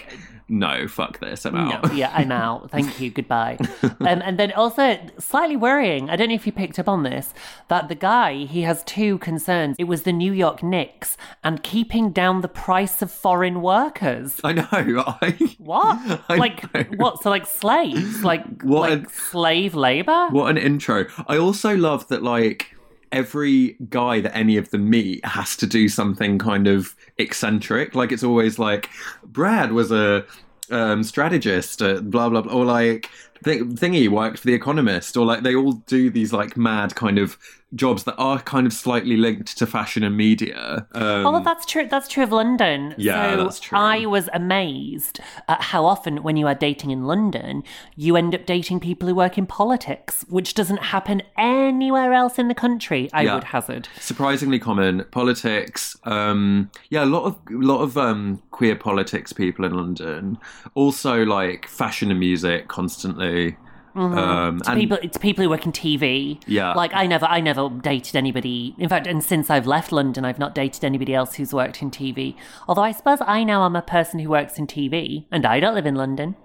No, 0.50 0.88
fuck 0.88 1.20
this, 1.20 1.46
I'm 1.46 1.56
out. 1.56 1.84
No, 1.86 1.92
yeah, 1.94 2.12
I'm 2.14 2.32
out. 2.32 2.72
Thank 2.72 3.00
you. 3.00 3.10
Goodbye. 3.12 3.58
Um, 3.84 4.22
and 4.24 4.38
then 4.40 4.52
also 4.54 4.98
slightly 5.20 5.56
worrying. 5.56 6.10
I 6.10 6.16
don't 6.16 6.30
know 6.30 6.36
if 6.36 6.46
you 6.46 6.52
picked 6.52 6.80
up 6.80 6.88
on 6.90 7.04
this. 7.04 7.34
That 7.68 7.88
the 7.88 7.96
guy 7.96 8.46
he 8.46 8.64
has 8.64 8.84
two 8.84 9.18
concerns. 9.20 9.76
It 9.80 9.84
was 9.86 10.04
the 10.04 10.12
New 10.14 10.34
York 10.34 10.64
Knicks 10.64 11.18
and 11.44 11.62
keeping 11.64 12.12
down 12.12 12.42
the 12.42 12.48
price 12.48 13.02
of 13.02 13.12
foreign 13.12 13.62
workers. 13.62 14.40
I 14.44 14.54
know. 14.54 14.68
I 14.72 15.56
What? 15.60 16.22
I 16.30 16.36
like 16.36 16.74
know. 16.74 16.84
what? 16.98 17.22
So 17.22 17.30
like 17.30 17.46
slaves? 17.46 18.24
Like 18.24 18.64
What 18.64 18.90
like 18.90 19.08
a- 19.08 19.10
slave 19.12 19.76
labor? 19.76 20.28
What 20.32 20.50
an 20.50 20.58
intro. 20.58 21.06
I 21.28 21.38
also 21.38 21.76
love 21.76 22.08
that, 22.10 22.24
like, 22.24 22.76
every 23.12 23.76
guy 23.90 24.22
that 24.22 24.36
any 24.36 24.58
of 24.58 24.70
them 24.70 24.90
meet 24.90 25.26
has 25.26 25.56
to 25.58 25.68
do 25.68 25.90
something 25.90 26.38
kind 26.38 26.68
of 26.68 26.96
eccentric. 27.18 27.96
Like, 27.96 28.12
it's 28.12 28.24
always 28.24 28.60
like, 28.60 28.90
Brad 29.24 29.72
was 29.72 29.92
a 29.92 30.26
um, 30.70 31.04
strategist, 31.04 31.82
uh, 31.82 32.02
blah, 32.02 32.30
blah, 32.30 32.42
blah. 32.42 32.54
Or 32.54 32.66
like, 32.66 33.10
Th- 33.42 33.62
thingy 33.62 34.10
worked 34.10 34.40
for 34.40 34.48
The 34.48 34.54
Economist, 34.54 35.16
or 35.16 35.26
like 35.26 35.44
they 35.44 35.56
all 35.56 35.72
do 35.72 36.10
these 36.10 36.34
like 36.34 36.58
mad 36.58 36.94
kind 36.96 37.18
of 37.18 37.38
jobs 37.76 38.04
that 38.06 38.16
are 38.18 38.40
kind 38.40 38.66
of 38.66 38.74
slightly 38.74 39.16
linked 39.16 39.58
to 39.58 39.68
fashion 39.68 40.04
and 40.04 40.18
media. 40.18 40.88
Um, 40.94 41.26
Oh, 41.28 41.44
that's 41.44 41.66
true. 41.66 41.88
That's 41.88 42.08
true 42.08 42.24
of 42.24 42.32
London. 42.32 42.96
Yeah, 42.98 43.32
so 43.36 43.44
that's 43.44 43.60
true. 43.60 43.78
I 43.78 44.06
was 44.06 44.28
amazed 44.34 45.20
at 45.48 45.62
how 45.62 45.86
often, 45.86 46.24
when 46.24 46.36
you 46.36 46.48
are 46.48 46.56
dating 46.56 46.90
in 46.92 47.04
London, 47.06 47.64
you 47.96 48.16
end 48.16 48.34
up 48.34 48.46
dating 48.46 48.80
people 48.80 49.08
who 49.08 49.14
work 49.16 49.38
in 49.38 49.46
politics, 49.46 50.26
which 50.30 50.56
doesn't 50.56 50.82
happen 50.82 51.22
anywhere 51.38 52.14
else 52.14 52.40
in 52.40 52.48
the 52.48 52.56
country. 52.56 53.10
I 53.14 53.24
Yeah. 53.24 53.36
would 53.36 53.44
hazard. 53.46 53.88
surprisingly 54.00 54.60
common 54.60 55.06
politics 55.12 55.96
um 56.06 56.70
yeah 56.90 57.04
a 57.04 57.06
lot 57.06 57.24
of 57.24 57.34
a 57.50 57.54
lot 57.54 57.82
of 57.82 57.98
um 57.98 58.42
queer 58.52 58.76
politics 58.76 59.32
people 59.34 59.66
in 59.66 59.74
london 59.74 60.38
also 60.74 61.24
like 61.26 61.68
fashion 61.68 62.10
and 62.12 62.20
music 62.20 62.68
constantly 62.68 63.56
um 63.96 64.60
To 64.62 64.72
and 64.72 64.80
people, 64.80 64.98
it's 65.02 65.18
people 65.18 65.44
who 65.44 65.50
work 65.50 65.66
in 65.66 65.72
TV. 65.72 66.42
Yeah. 66.48 66.74
like 66.74 66.92
I 66.94 67.06
never, 67.08 67.26
I 67.26 67.40
never 67.40 67.70
dated 67.70 68.16
anybody. 68.16 68.76
In 68.78 68.90
fact, 68.90 69.08
and 69.08 69.24
since 69.24 69.50
I've 69.50 69.68
left 69.68 69.92
London, 69.92 70.26
I've 70.26 70.40
not 70.40 70.56
dated 70.56 70.84
anybody 70.84 71.14
else 71.14 71.36
who's 71.36 71.54
worked 71.54 71.82
in 71.82 71.92
TV. 71.92 72.36
Although 72.68 72.84
I 72.84 72.92
suppose 72.92 73.20
I 73.22 73.44
now 73.44 73.66
am 73.66 73.76
a 73.76 73.82
person 73.82 74.20
who 74.20 74.30
works 74.30 74.58
in 74.60 74.68
TV, 74.68 75.26
and 75.32 75.46
I 75.46 75.60
don't 75.60 75.76
live 75.76 75.86
in 75.86 75.96
London. 75.96 76.36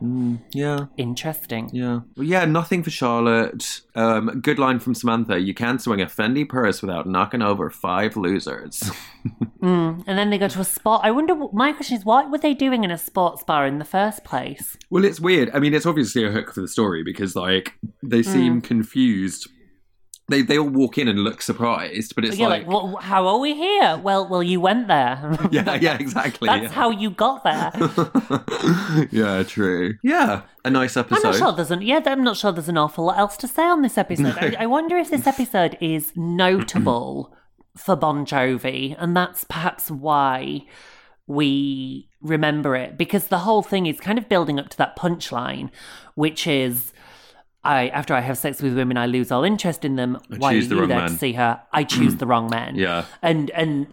yeah 0.52 0.86
Interesting. 0.96 1.70
yeah 1.72 2.00
well, 2.16 2.26
yeah 2.26 2.44
nothing 2.44 2.82
for 2.82 2.90
charlotte 2.90 3.80
um 3.94 4.40
good 4.40 4.58
line 4.58 4.78
from 4.78 4.94
samantha 4.94 5.38
you 5.38 5.54
can't 5.54 5.80
swing 5.80 6.00
a 6.00 6.06
fendi 6.06 6.48
purse 6.48 6.82
without 6.82 7.06
knocking 7.06 7.42
over 7.42 7.70
five 7.70 8.16
losers 8.16 8.90
And 9.62 10.18
then 10.18 10.28
they 10.28 10.36
go 10.36 10.48
to 10.48 10.60
a 10.60 10.64
spot. 10.64 11.00
I 11.02 11.10
wonder. 11.10 11.34
My 11.52 11.72
question 11.72 11.96
is, 11.96 12.04
what 12.04 12.30
were 12.30 12.36
they 12.36 12.52
doing 12.52 12.84
in 12.84 12.90
a 12.90 12.98
sports 12.98 13.42
bar 13.42 13.66
in 13.66 13.78
the 13.78 13.84
first 13.84 14.22
place? 14.24 14.76
well 14.90 15.04
it's 15.04 15.18
weird 15.18 15.50
i 15.54 15.58
mean 15.58 15.72
it's 15.74 15.86
obviously 15.86 16.24
a 16.24 16.30
hook 16.30 16.52
for 16.52 16.60
the 16.60 16.68
story 16.68 17.02
because 17.02 17.33
like 17.36 17.74
they 18.02 18.20
mm. 18.20 18.26
seem 18.26 18.60
confused 18.60 19.48
they 20.28 20.42
they 20.42 20.58
all 20.58 20.68
walk 20.68 20.96
in 20.96 21.08
and 21.08 21.18
look 21.18 21.42
surprised 21.42 22.14
but 22.14 22.24
it's 22.24 22.38
You're 22.38 22.48
like, 22.48 22.66
like, 22.66 22.72
well, 22.72 22.96
how 22.96 23.26
are 23.26 23.38
we 23.38 23.54
here? 23.54 23.98
Well, 23.98 24.26
well, 24.26 24.42
you 24.42 24.60
went 24.60 24.88
there. 24.88 25.38
yeah 25.50 25.74
yeah 25.74 25.96
exactly 25.98 26.48
That's 26.48 26.64
yeah. 26.64 26.68
how 26.70 26.90
you 26.90 27.10
got 27.10 27.44
there. 27.44 27.72
yeah, 29.10 29.42
true. 29.42 29.94
Yeah, 30.02 30.42
a 30.64 30.70
nice 30.70 30.96
episode. 30.96 31.24
I'm 31.24 31.32
not 31.32 31.38
sure 31.38 31.52
there's 31.52 31.70
an 31.70 31.82
yeah. 31.82 32.00
I'm 32.06 32.24
not 32.24 32.36
sure 32.36 32.52
there's 32.52 32.68
an 32.68 32.78
awful 32.78 33.06
lot 33.06 33.18
else 33.18 33.36
to 33.38 33.48
say 33.48 33.64
on 33.64 33.82
this 33.82 33.98
episode. 33.98 34.36
I, 34.38 34.56
I 34.60 34.66
wonder 34.66 34.96
if 34.96 35.10
this 35.10 35.26
episode 35.26 35.76
is 35.80 36.12
notable 36.16 37.34
for 37.76 37.94
Bon 37.94 38.24
Jovi, 38.24 38.96
and 38.98 39.14
that's 39.16 39.44
perhaps 39.44 39.90
why 39.90 40.66
we 41.26 42.08
remember 42.20 42.76
it 42.76 42.96
because 42.96 43.28
the 43.28 43.38
whole 43.40 43.62
thing 43.62 43.86
is 43.86 43.98
kind 44.00 44.18
of 44.18 44.28
building 44.28 44.58
up 44.58 44.70
to 44.70 44.78
that 44.78 44.96
punchline, 44.96 45.70
which 46.14 46.46
is. 46.46 46.92
I, 47.64 47.88
after 47.88 48.14
I 48.14 48.20
have 48.20 48.36
sex 48.38 48.60
with 48.62 48.74
women, 48.76 48.96
I 48.96 49.06
lose 49.06 49.32
all 49.32 49.44
interest 49.44 49.84
in 49.84 49.96
them. 49.96 50.18
I 50.30 50.36
Why 50.36 50.54
are 50.54 50.60
the 50.60 50.74
you 50.76 50.86
there 50.86 50.98
man. 50.98 51.08
to 51.10 51.16
see 51.16 51.32
her? 51.32 51.60
I 51.72 51.84
choose 51.94 52.16
the 52.16 52.26
wrong 52.26 52.48
man. 52.50 52.76
Yeah. 52.76 53.06
and 53.22 53.50
and 53.50 53.86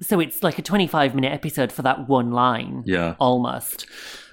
so 0.00 0.20
it's 0.20 0.42
like 0.44 0.58
a 0.58 0.62
25 0.62 1.14
minute 1.14 1.32
episode 1.32 1.72
for 1.72 1.82
that 1.82 2.08
one 2.08 2.30
line 2.30 2.84
Yeah. 2.86 3.14
almost 3.18 3.84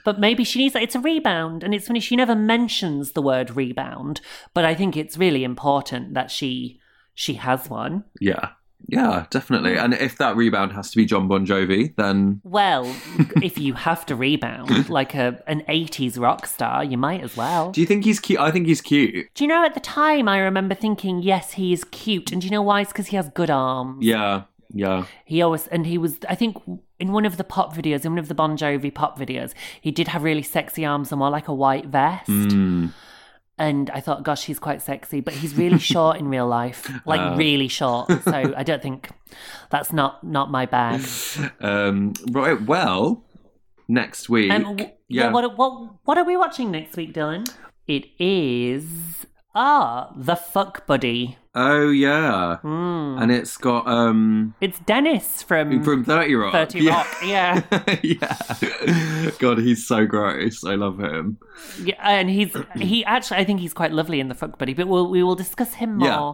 but 0.03 0.19
maybe 0.19 0.43
she 0.43 0.60
needs 0.60 0.73
that. 0.73 0.84
it's 0.84 0.93
a 0.93 0.99
rebound 0.99 1.63
and 1.63 1.73
it's 1.73 1.88
funny 1.88 1.99
she 1.99 2.15
never 2.15 2.36
mentions 2.36 3.13
the 3.13 3.21
word 3.23 3.55
rebound 3.55 4.21
but 4.53 4.63
i 4.63 4.75
think 4.75 4.95
it's 4.95 5.17
really 5.17 5.43
important 5.43 6.13
that 6.13 6.29
she 6.29 6.79
she 7.15 7.34
has 7.36 7.67
one 7.67 8.03
Yeah, 8.21 8.49
yeah, 8.88 9.26
definitely. 9.30 9.78
And 9.78 9.93
if 9.93 10.17
that 10.17 10.36
rebound 10.36 10.74
has 10.74 10.91
to 10.91 10.98
be 10.98 11.06
John 11.06 11.28
Bon 11.28 11.45
Jovi, 11.45 11.95
then 11.95 12.41
well 12.43 12.86
if 13.41 13.58
you 13.58 13.74
have 13.74 14.06
to 14.08 14.15
rebound 14.15 14.89
like 14.89 15.13
a 15.15 15.41
an 15.48 15.63
80s 15.67 16.19
rock 16.19 16.45
star 16.45 16.84
you 16.84 16.98
might 16.98 17.21
as 17.21 17.36
well 17.36 17.71
do 17.71 17.82
you 17.82 17.88
think 17.88 18.04
he's 18.06 18.19
cute? 18.19 18.39
I 18.39 18.52
think 18.52 18.67
he's 18.67 18.82
cute. 18.82 19.28
do 19.34 19.43
you 19.43 19.48
know 19.48 19.65
at 19.65 19.74
the 19.74 19.80
time 19.80 20.28
i 20.28 20.39
remember 20.39 20.76
thinking 20.76 21.21
yes 21.21 21.54
he 21.54 21.74
is 21.74 21.84
cute 21.86 22.32
and 22.32 22.41
do 22.41 22.45
you 22.48 22.52
know 22.52 22.62
why 22.62 22.82
it's 22.82 22.91
because 22.91 23.08
he 23.08 23.15
has 23.15 23.30
good 23.30 23.50
arms 23.50 24.06
Yeah, 24.06 24.43
yeah, 24.74 25.06
He 25.26 25.41
always 25.41 25.67
and 25.67 25.86
he 25.86 25.98
was 25.98 26.17
I 26.30 26.36
think 26.36 26.58
in 27.00 27.12
one 27.12 27.26
of 27.26 27.38
the 27.38 27.43
pop 27.43 27.74
videos, 27.76 28.06
in 28.06 28.12
one 28.13 28.19
of 28.19 28.28
the 28.28 28.36
Bon 28.36 28.58
Jovi 28.58 28.93
pop 28.93 29.17
videos, 29.19 29.54
he 29.82 29.91
did 29.91 30.08
have 30.10 30.24
really 30.24 30.43
sexy 30.43 30.86
arms 30.86 31.12
and 31.12 31.19
wore 31.19 31.30
like 31.30 31.48
a 31.48 31.54
white 31.54 31.88
vest. 31.88 32.30
Mm. 32.30 32.91
And 33.58 33.89
I 33.91 34.02
thought, 34.02 34.24
gosh, 34.24 34.44
he's 34.46 34.60
quite 34.60 34.82
sexy, 34.82 35.22
but 35.22 35.34
he's 35.34 35.56
really 35.56 35.80
short 35.94 36.18
in 36.18 36.28
real 36.28 36.48
life, 36.48 36.91
like 37.06 37.22
Oh. 37.22 37.36
really 37.38 37.68
short. 37.70 38.12
So 38.24 38.54
I 38.56 38.63
don't 38.63 38.82
think 38.82 39.10
that's 39.70 39.94
not 39.94 40.24
not 40.24 40.52
my 40.52 40.65
bag. 40.65 41.02
Um, 41.62 42.13
right. 42.32 42.62
Well, 42.62 43.24
next 43.88 44.28
week. 44.30 44.52
Um, 44.52 44.63
w- 44.63 44.89
yeah. 45.08 45.32
What, 45.32 45.58
what 45.58 45.72
what 46.04 46.18
are 46.18 46.26
we 46.26 46.36
watching 46.38 46.72
next 46.72 46.98
week, 46.98 47.13
Dylan? 47.13 47.50
It 47.88 48.06
is 48.20 49.26
ah 49.56 50.12
the 50.15 50.36
Fuck 50.36 50.86
Buddy. 50.86 51.38
oh 51.56 51.89
yeah, 51.89 52.58
Hmm. 52.58 53.15
and 53.20 53.32
it's 53.32 53.56
got 53.58 53.88
um 53.88 54.54
It's 54.60 54.78
Dennis 54.80 55.41
from 55.41 55.84
from 55.84 56.04
Thirty 56.04 56.36
Rock. 56.36 56.52
30 56.52 56.80
yeah. 56.84 56.91
Rock. 56.91 57.08
Yeah. 57.24 57.62
yeah. 58.04 59.32
God, 59.39 59.60
he's 59.60 59.88
so 59.88 60.06
gross. 60.06 60.63
I 60.65 60.76
love 60.76 61.00
him. 61.00 61.38
Yeah, 61.82 61.96
and 62.04 62.30
he's 62.30 62.56
he 62.76 63.06
actually 63.06 63.38
I 63.39 63.46
think 63.46 63.60
he's 63.62 63.74
quite 63.74 63.91
lovely 63.94 64.20
in 64.20 64.28
the 64.28 64.36
fuck 64.36 64.58
buddy, 64.60 64.74
but 64.74 64.88
we'll 64.88 65.10
we 65.10 65.24
will 65.24 65.36
discuss 65.36 65.76
him 65.76 66.00
Yeah. 66.02 66.34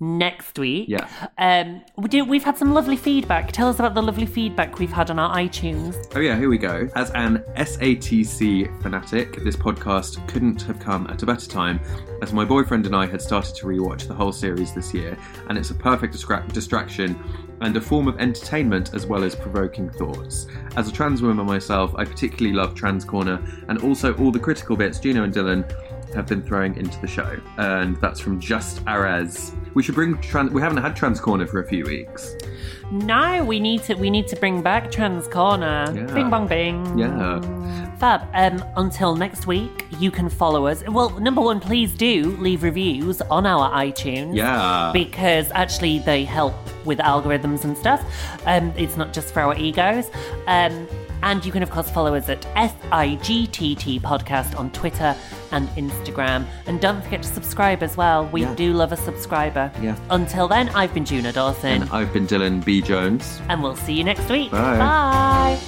Next 0.00 0.58
week. 0.58 0.88
Yeah. 0.88 1.08
Um 1.38 1.82
we 1.96 2.08
do 2.08 2.24
we've 2.24 2.44
had 2.44 2.56
some 2.56 2.72
lovely 2.72 2.96
feedback. 2.96 3.50
Tell 3.50 3.68
us 3.68 3.80
about 3.80 3.94
the 3.94 4.02
lovely 4.02 4.26
feedback 4.26 4.78
we've 4.78 4.92
had 4.92 5.10
on 5.10 5.18
our 5.18 5.36
iTunes. 5.36 5.96
Oh 6.14 6.20
yeah, 6.20 6.36
here 6.36 6.48
we 6.48 6.58
go. 6.58 6.88
As 6.94 7.10
an 7.12 7.44
SATC 7.56 8.80
fanatic, 8.82 9.42
this 9.42 9.56
podcast 9.56 10.26
couldn't 10.28 10.62
have 10.62 10.78
come 10.78 11.08
at 11.08 11.22
a 11.22 11.26
better 11.26 11.48
time, 11.48 11.80
as 12.22 12.32
my 12.32 12.44
boyfriend 12.44 12.86
and 12.86 12.94
I 12.94 13.06
had 13.06 13.20
started 13.20 13.56
to 13.56 13.66
rewatch 13.66 14.06
the 14.06 14.14
whole 14.14 14.32
series 14.32 14.72
this 14.72 14.94
year, 14.94 15.18
and 15.48 15.58
it's 15.58 15.70
a 15.70 15.74
perfect 15.74 16.14
distra- 16.14 16.50
distraction 16.52 17.18
and 17.60 17.76
a 17.76 17.80
form 17.80 18.06
of 18.06 18.18
entertainment 18.20 18.94
as 18.94 19.06
well 19.06 19.24
as 19.24 19.34
provoking 19.34 19.90
thoughts. 19.90 20.46
As 20.76 20.88
a 20.88 20.92
trans 20.92 21.22
woman 21.22 21.44
myself, 21.44 21.92
I 21.96 22.04
particularly 22.04 22.54
love 22.56 22.74
Trans 22.74 23.04
Corner 23.04 23.42
and 23.68 23.82
also 23.82 24.14
all 24.14 24.30
the 24.30 24.38
critical 24.38 24.76
bits 24.76 25.00
Juno 25.00 25.24
and 25.24 25.34
Dylan 25.34 25.68
have 26.14 26.26
been 26.26 26.42
throwing 26.42 26.76
into 26.76 27.00
the 27.00 27.06
show. 27.06 27.38
And 27.58 27.96
that's 28.00 28.20
from 28.20 28.40
Just 28.40 28.84
Arez. 28.84 29.54
We 29.74 29.82
should 29.82 29.94
bring 29.94 30.20
trans. 30.20 30.50
We 30.50 30.60
haven't 30.60 30.78
had 30.78 30.96
Trans 30.96 31.20
Corner 31.20 31.46
for 31.46 31.60
a 31.60 31.66
few 31.66 31.84
weeks. 31.84 32.36
No, 32.90 33.44
we 33.44 33.60
need 33.60 33.82
to 33.84 33.94
we 33.94 34.08
need 34.08 34.28
to 34.28 34.36
bring 34.36 34.62
back 34.62 34.90
Trans 34.90 35.28
Corner. 35.28 35.92
Yeah. 35.94 36.06
Bing 36.14 36.30
bong 36.30 36.46
bing. 36.46 36.98
Yeah. 36.98 37.40
Fab. 37.98 38.28
Um, 38.32 38.64
until 38.76 39.14
next 39.14 39.46
week, 39.46 39.84
you 39.98 40.10
can 40.10 40.28
follow 40.30 40.66
us. 40.66 40.82
Well, 40.88 41.10
number 41.20 41.40
one, 41.40 41.60
please 41.60 41.92
do 41.94 42.36
leave 42.38 42.62
reviews 42.62 43.20
on 43.22 43.44
our 43.44 43.70
iTunes. 43.70 44.36
Yeah. 44.36 44.90
Because 44.94 45.50
actually 45.52 45.98
they 45.98 46.24
help 46.24 46.54
with 46.86 46.98
algorithms 46.98 47.64
and 47.64 47.76
stuff. 47.76 48.02
Um, 48.46 48.72
it's 48.76 48.96
not 48.96 49.12
just 49.12 49.34
for 49.34 49.40
our 49.40 49.56
egos. 49.56 50.10
Um, 50.46 50.88
and 51.22 51.44
you 51.44 51.52
can, 51.52 51.62
of 51.62 51.70
course, 51.70 51.90
follow 51.90 52.14
us 52.14 52.28
at 52.28 52.42
SIGTT 52.56 54.00
Podcast 54.00 54.58
on 54.58 54.70
Twitter 54.72 55.14
and 55.52 55.68
Instagram. 55.70 56.46
And 56.66 56.80
don't 56.80 57.02
forget 57.02 57.22
to 57.22 57.28
subscribe 57.28 57.82
as 57.82 57.96
well. 57.96 58.26
We 58.26 58.42
Yeah. 58.42 58.54
do 58.54 58.72
love 58.72 58.92
a 58.92 58.96
subscriber. 58.96 59.70
Yeah. 59.82 59.96
Until 60.10 60.48
then, 60.48 60.68
I've 60.70 60.92
been 60.94 61.04
Juno 61.04 61.32
Dawson, 61.32 61.82
And 61.82 61.90
I've 61.90 62.12
been 62.12 62.26
Dylan 62.26 62.64
B. 62.64 62.80
Jones. 62.80 63.40
and 63.48 63.62
we'll 63.62 63.76
see 63.76 63.92
you 63.94 64.04
next 64.04 64.28
week. 64.28 64.50
Bye. 64.50 64.78
Bye. 64.78 65.58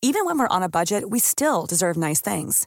Even 0.00 0.24
when 0.24 0.38
we're 0.38 0.48
on 0.48 0.62
a 0.62 0.68
budget, 0.68 1.10
we 1.10 1.18
still 1.18 1.66
deserve 1.66 1.96
nice 1.96 2.20
things. 2.20 2.66